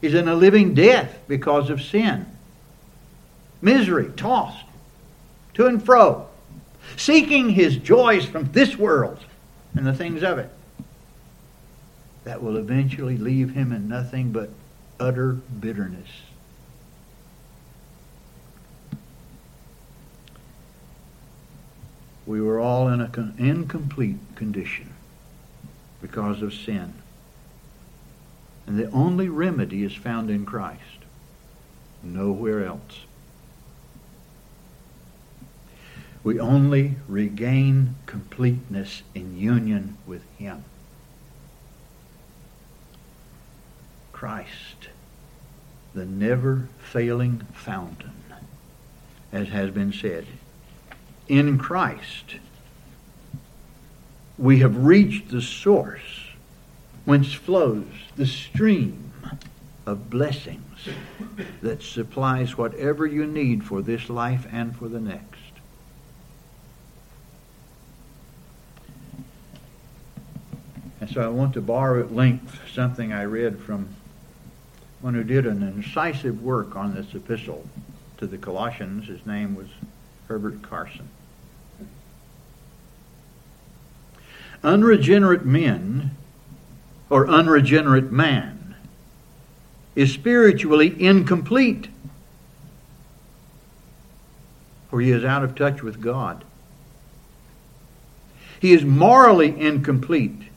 [0.00, 2.26] He's in a living death because of sin.
[3.60, 4.64] Misery, tossed
[5.54, 6.28] to and fro,
[6.96, 9.18] seeking his joys from this world
[9.74, 10.50] and the things of it.
[12.24, 14.50] That will eventually leave him in nothing but
[15.00, 16.08] utter bitterness.
[22.26, 24.92] We were all in an incomplete condition
[26.02, 26.92] because of sin.
[28.68, 31.06] And the only remedy is found in Christ,
[32.02, 33.06] nowhere else.
[36.22, 40.64] We only regain completeness in union with Him.
[44.12, 44.90] Christ,
[45.94, 48.22] the never failing fountain,
[49.32, 50.26] as has been said.
[51.26, 52.34] In Christ,
[54.36, 56.27] we have reached the source
[57.08, 57.86] whence flows
[58.18, 59.10] the stream
[59.86, 60.90] of blessings
[61.62, 65.40] that supplies whatever you need for this life and for the next.
[71.00, 73.88] And so I want to borrow at length something I read from
[75.00, 77.66] one who did an incisive work on this epistle
[78.18, 79.06] to the Colossians.
[79.08, 79.68] His name was
[80.26, 81.08] Herbert Carson.
[84.62, 86.10] Unregenerate men,
[87.10, 88.76] or unregenerate man,
[89.94, 91.88] is spiritually incomplete,
[94.90, 96.44] for he is out of touch with God.
[98.60, 100.48] He is morally incomplete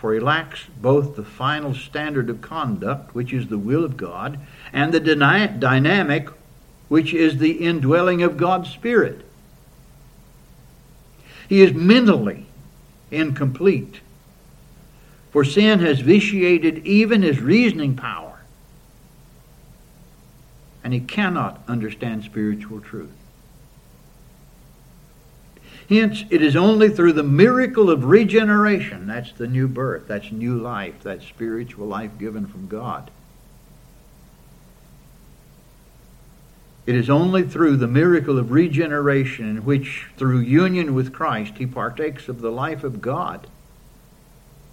[0.00, 4.38] for he lacks both the final standard of conduct, which is the will of God,
[4.72, 6.30] and the dynamic,
[6.88, 9.20] which is the indwelling of God's Spirit.
[11.50, 12.46] He is mentally
[13.10, 14.00] incomplete,
[15.30, 18.40] for sin has vitiated even his reasoning power,
[20.82, 23.10] and he cannot understand spiritual truth.
[25.88, 30.56] Hence, it is only through the miracle of regeneration, that's the new birth, that's new
[30.56, 33.10] life, that spiritual life given from God.
[36.86, 41.66] It is only through the miracle of regeneration in which, through union with Christ, he
[41.66, 43.46] partakes of the life of God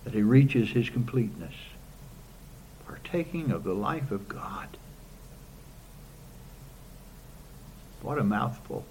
[0.07, 1.53] that he reaches his completeness.
[2.85, 4.69] Partaking of the life of God.
[8.01, 8.85] What a mouthful.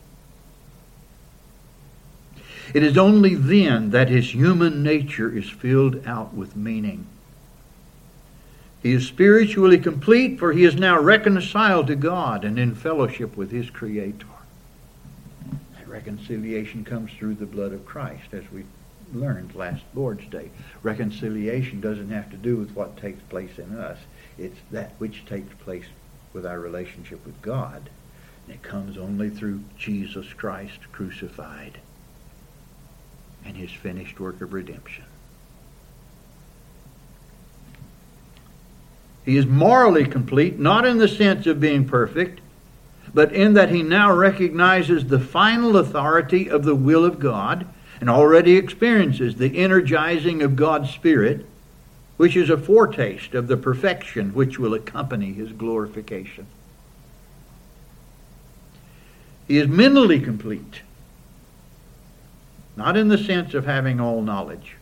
[2.74, 7.06] It is only then that his human nature is filled out with meaning.
[8.82, 13.50] He is spiritually complete, for he is now reconciled to God and in fellowship with
[13.50, 14.26] his Creator.
[15.78, 18.64] That reconciliation comes through the blood of Christ, as we
[19.20, 20.50] learned last Lord's Day.
[20.82, 23.98] Reconciliation doesn't have to do with what takes place in us.
[24.38, 25.86] It's that which takes place
[26.32, 27.88] with our relationship with God.
[28.46, 31.78] And it comes only through Jesus Christ crucified
[33.44, 35.04] and his finished work of redemption.
[39.24, 42.40] He is morally complete, not in the sense of being perfect,
[43.12, 47.66] but in that he now recognizes the final authority of the will of God
[48.00, 51.46] and already experiences the energizing of God's Spirit,
[52.16, 56.46] which is a foretaste of the perfection which will accompany his glorification.
[59.48, 60.82] He is mentally complete,
[62.76, 64.76] not in the sense of having all knowledge,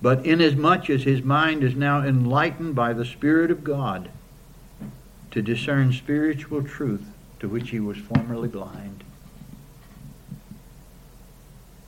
[0.00, 4.08] but inasmuch as his mind is now enlightened by the Spirit of God
[5.30, 7.04] to discern spiritual truth
[7.40, 9.03] to which he was formerly blind.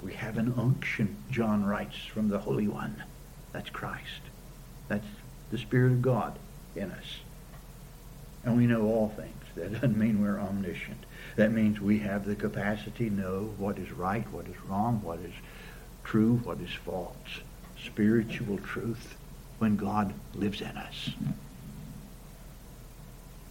[0.07, 3.02] We have an unction, John writes, from the Holy One.
[3.52, 4.22] That's Christ.
[4.86, 5.07] That's
[5.50, 6.38] the Spirit of God
[6.76, 7.18] in us.
[8.44, 9.32] And we know all things.
[9.57, 11.04] That doesn't mean we're omniscient.
[11.34, 15.18] That means we have the capacity to know what is right, what is wrong, what
[15.18, 15.34] is
[16.04, 17.40] true, what is false.
[17.84, 19.16] Spiritual truth
[19.59, 21.11] when God lives in us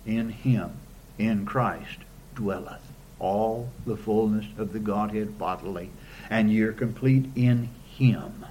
[0.06, 0.72] in him,
[1.18, 2.00] in Christ,
[2.36, 5.90] dwelleth all the fullness of the Godhead bodily,
[6.30, 8.46] and you're complete in him,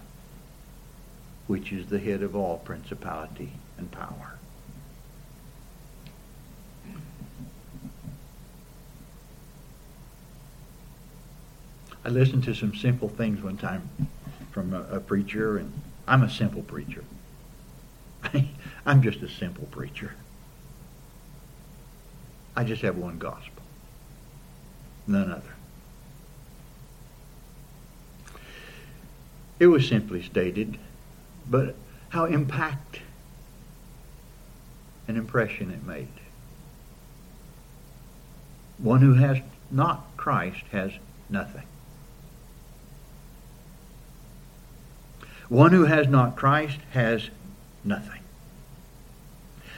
[1.46, 4.34] which is the head of all principality and power.
[12.04, 13.88] I listened to some simple things one time
[14.52, 15.72] from a, a preacher, and
[16.06, 17.02] I'm a simple preacher.
[18.86, 20.12] I'm just a simple preacher.
[22.54, 23.62] I just have one gospel,
[25.06, 25.53] none other.
[29.64, 30.76] It was simply stated,
[31.48, 31.74] but
[32.10, 33.00] how impact
[35.08, 36.08] an impression it made.
[38.76, 39.38] One who has
[39.70, 40.92] not Christ has
[41.30, 41.62] nothing.
[45.48, 47.30] One who has not Christ has
[47.82, 48.20] nothing.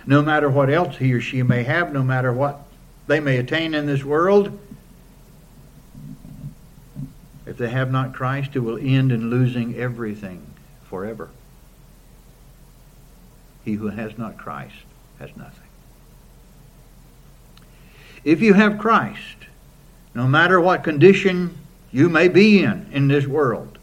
[0.04, 2.58] No matter what else he or she may have, no matter what
[3.06, 4.58] they may attain in this world,
[7.46, 10.44] if they have not Christ, it will end in losing everything
[10.84, 11.30] forever.
[13.64, 14.74] He who has not Christ
[15.18, 15.68] has nothing.
[18.24, 19.46] If you have Christ,
[20.14, 21.56] no matter what condition
[21.92, 23.78] you may be in in this world,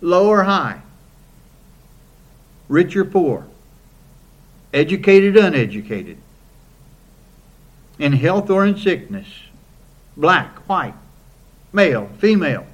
[0.00, 0.80] low or high,
[2.68, 3.46] rich or poor,
[4.72, 6.18] educated, uneducated,
[7.98, 9.28] in health or in sickness,
[10.16, 10.94] black, white,
[11.72, 12.66] male, female.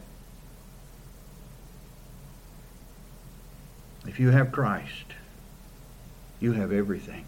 [4.07, 5.15] If you have Christ,
[6.41, 7.25] you have everything.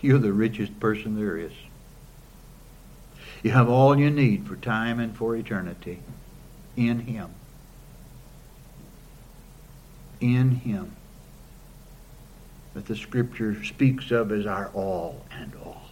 [0.00, 1.52] You're the richest person there is.
[3.42, 6.00] You have all you need for time and for eternity
[6.76, 7.30] in Him.
[10.20, 10.92] In Him.
[12.74, 15.87] That the Scripture speaks of as our all and all.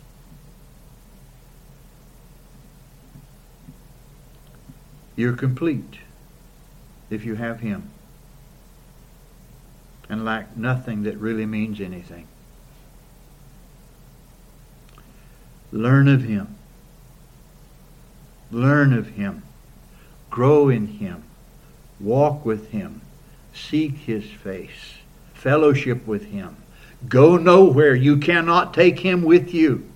[5.17, 6.01] You're complete
[7.09, 7.91] if you have Him
[10.09, 12.29] and lack nothing that really means anything.
[15.73, 16.55] Learn of Him.
[18.53, 19.43] Learn of Him.
[20.31, 21.25] Grow in Him.
[21.99, 23.01] Walk with Him.
[23.55, 24.99] Seek His face.
[25.35, 26.57] Fellowship with Him.
[27.09, 27.95] Go nowhere.
[27.95, 29.89] You cannot take Him with you.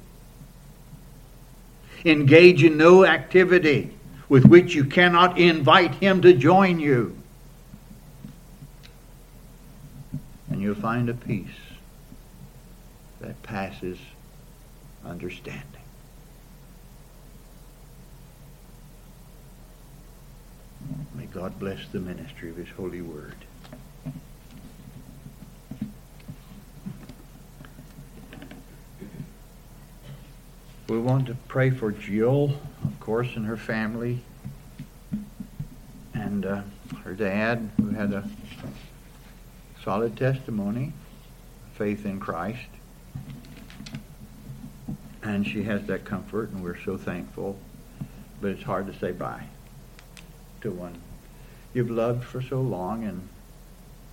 [2.04, 3.94] Engage in no activity
[4.30, 7.18] with which you cannot invite him to join you.
[10.48, 11.48] And you'll find a peace
[13.20, 13.98] that passes
[15.04, 15.64] understanding.
[21.14, 23.34] May God bless the ministry of his holy word.
[30.90, 32.50] We want to pray for Jill,
[32.82, 34.22] of course, and her family,
[36.14, 36.62] and uh,
[37.04, 38.28] her dad, who had a
[39.84, 40.92] solid testimony,
[41.74, 42.66] faith in Christ.
[45.22, 47.56] And she has that comfort, and we're so thankful.
[48.40, 49.44] But it's hard to say bye
[50.62, 51.00] to one
[51.72, 53.28] you've loved for so long, and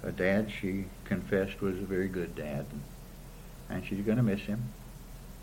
[0.04, 2.68] a dad she confessed was a very good dad,
[3.68, 4.62] and she's going to miss him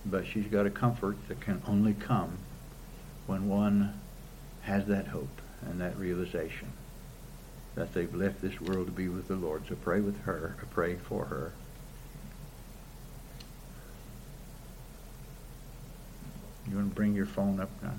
[0.06, 2.38] but she's got a comfort that can only come
[3.26, 4.00] when one
[4.62, 6.70] has that hope and that realization
[7.74, 9.62] that they've left this world to be with the Lord.
[9.68, 11.52] So pray with her, pray for her.
[16.68, 17.92] You want to bring your phone up now?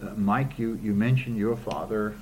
[0.00, 2.14] Uh, Mike, you, you mentioned your father.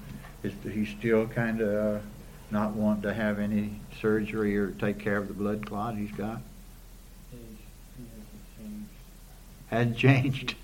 [0.43, 2.03] Is he still kind of
[2.51, 6.41] not wanting to have any surgery or take care of the blood clot he's got?
[7.31, 8.91] He, he hasn't changed.
[9.69, 10.55] Had changed.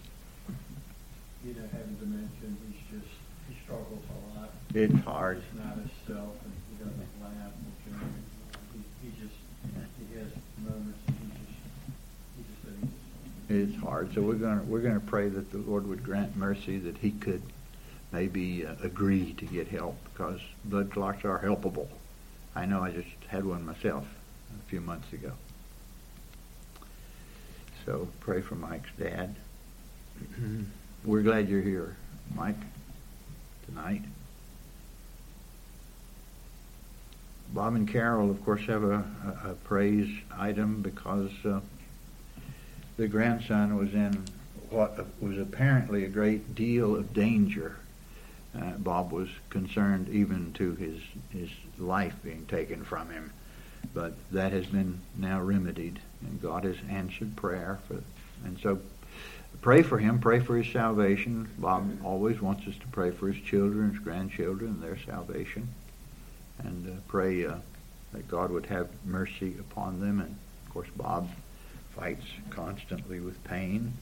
[1.44, 2.28] He doesn't have dementia.
[2.68, 3.12] He's just
[3.48, 4.50] he struggles a lot.
[4.74, 5.42] It's hard.
[5.52, 7.52] He's not himself, and he doesn't laugh.
[7.90, 8.24] And
[8.72, 9.34] he, he just
[9.98, 10.28] he has
[10.58, 10.98] moments.
[11.08, 11.58] And he just
[12.36, 12.92] he just doesn't.
[13.48, 14.14] It's hard.
[14.14, 17.42] So we're gonna we're gonna pray that the Lord would grant mercy that he could
[18.12, 21.88] maybe uh, agree to get help because blood clots are helpable.
[22.54, 24.06] I know I just had one myself
[24.54, 25.32] a few months ago.
[27.84, 29.34] So pray for Mike's dad.
[31.04, 31.96] We're glad you're here,
[32.34, 32.60] Mike,
[33.66, 34.02] tonight.
[37.52, 39.04] Bob and Carol, of course, have a,
[39.44, 40.08] a, a praise
[40.38, 41.60] item because uh,
[42.96, 44.24] the grandson was in
[44.70, 47.76] what was apparently a great deal of danger.
[48.56, 53.32] Uh, Bob was concerned even to his his life being taken from him,
[53.92, 58.02] but that has been now remedied, and God has answered prayer for,
[58.44, 58.78] and so
[59.60, 61.48] pray for him, pray for his salvation.
[61.58, 65.68] Bob always wants us to pray for his children, his grandchildren, their salvation,
[66.58, 67.54] and uh, pray uh,
[68.12, 70.20] that God would have mercy upon them.
[70.20, 71.28] And of course, Bob
[71.94, 73.92] fights constantly with pain.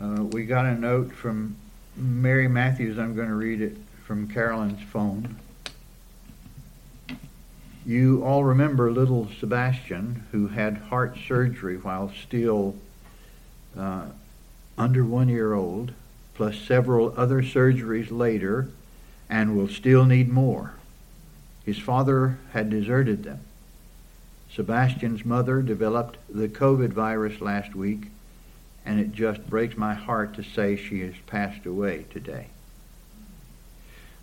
[0.00, 1.56] Uh, we got a note from
[1.96, 2.98] Mary Matthews.
[2.98, 5.36] I'm going to read it from Carolyn's phone.
[7.84, 12.76] You all remember little Sebastian, who had heart surgery while still
[13.76, 14.06] uh,
[14.78, 15.92] under one year old,
[16.34, 18.68] plus several other surgeries later,
[19.28, 20.74] and will still need more.
[21.64, 23.40] His father had deserted them.
[24.54, 28.08] Sebastian's mother developed the COVID virus last week,
[28.84, 32.48] and it just breaks my heart to say she has passed away today.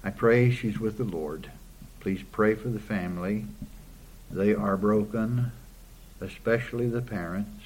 [0.04, 1.52] I pray she's with the Lord.
[2.00, 3.46] Please pray for the family.
[4.32, 5.52] They are broken,
[6.22, 7.64] especially the parents.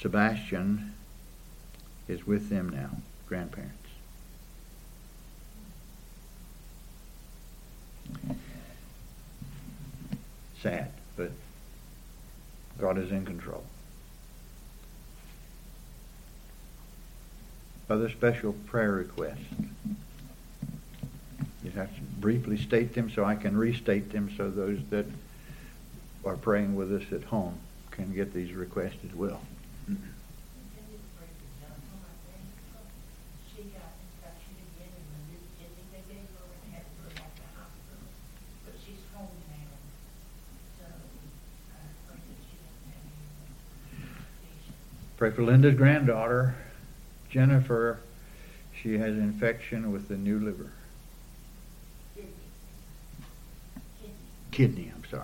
[0.00, 0.94] Sebastian
[2.08, 2.90] is with them now,
[3.26, 3.74] grandparents.
[10.62, 11.30] Sad, but
[12.78, 13.64] God is in control.
[17.88, 19.38] Other special prayer requests.
[21.62, 25.06] You have to briefly state them so I can restate them so those that
[26.24, 27.58] are praying with us at home
[27.90, 29.40] can get these requests as well.
[45.16, 46.54] Pray for Linda's granddaughter,
[47.28, 47.98] Jennifer.
[48.80, 50.70] She has infection with the new liver.
[54.58, 55.22] Kidney, I'm sorry.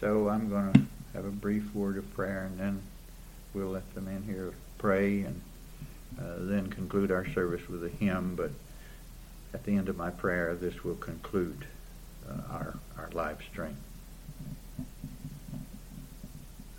[0.00, 0.80] So I'm going to
[1.12, 2.80] have a brief word of prayer and then
[3.52, 5.42] we'll let them in here pray and
[6.18, 8.34] uh, then conclude our service with a hymn.
[8.34, 8.52] But
[9.52, 11.66] at the end of my prayer, this will conclude
[12.26, 13.76] uh, our, our live stream.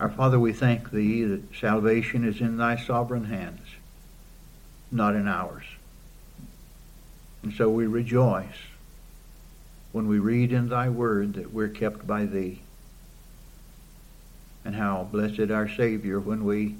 [0.02, 3.68] Our Father, we thank Thee that salvation is in Thy sovereign hands,
[4.92, 5.64] not in ours.
[7.44, 8.48] And so we rejoice
[9.92, 12.62] when we read in Thy Word that we're kept by Thee
[14.66, 16.78] and how blessed our Savior when we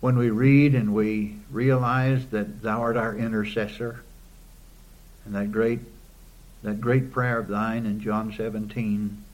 [0.00, 4.04] when we read and we realize that thou art our intercessor
[5.24, 5.80] and that great
[6.62, 9.24] that great prayer of thine in John 17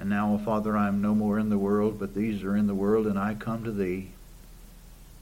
[0.00, 2.66] and now, O Father, I am no more in the world, but these are in
[2.66, 4.08] the world, and I come to thee.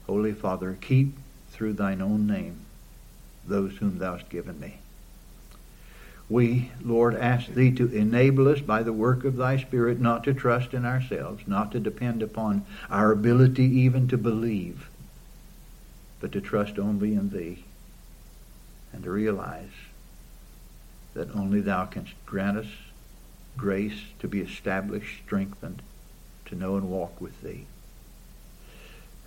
[0.07, 1.17] Holy Father, keep
[1.51, 2.61] through thine own name
[3.45, 4.77] those whom thou hast given me.
[6.29, 10.33] We, Lord, ask Thee to enable us by the work of Thy Spirit not to
[10.33, 14.89] trust in ourselves, not to depend upon our ability even to believe,
[16.19, 17.65] but to trust only in Thee
[18.93, 19.71] and to realize
[21.15, 22.67] that only Thou canst grant us
[23.59, 25.81] grace to be established, strengthened,
[26.45, 27.65] to know and walk with Thee.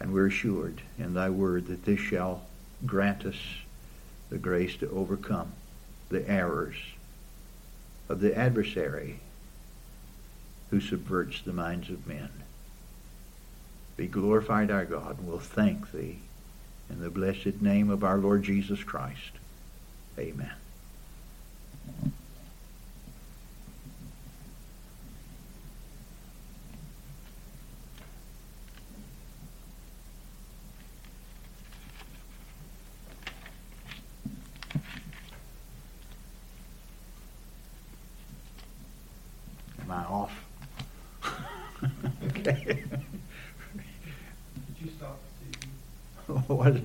[0.00, 2.42] And we're assured in Thy Word that this shall
[2.84, 3.36] grant us
[4.30, 5.52] the grace to overcome
[6.08, 6.76] the errors
[8.08, 9.20] of the adversary
[10.70, 12.30] who subverts the minds of men.
[13.96, 16.18] Be glorified, our God, and we'll thank thee
[16.88, 19.32] in the blessed name of our Lord Jesus Christ.
[20.18, 20.52] Amen.
[39.82, 40.44] Am I off?
[42.24, 42.31] okay.
[42.42, 42.58] Did
[44.80, 45.68] you stop the CD?
[46.52, 46.76] What?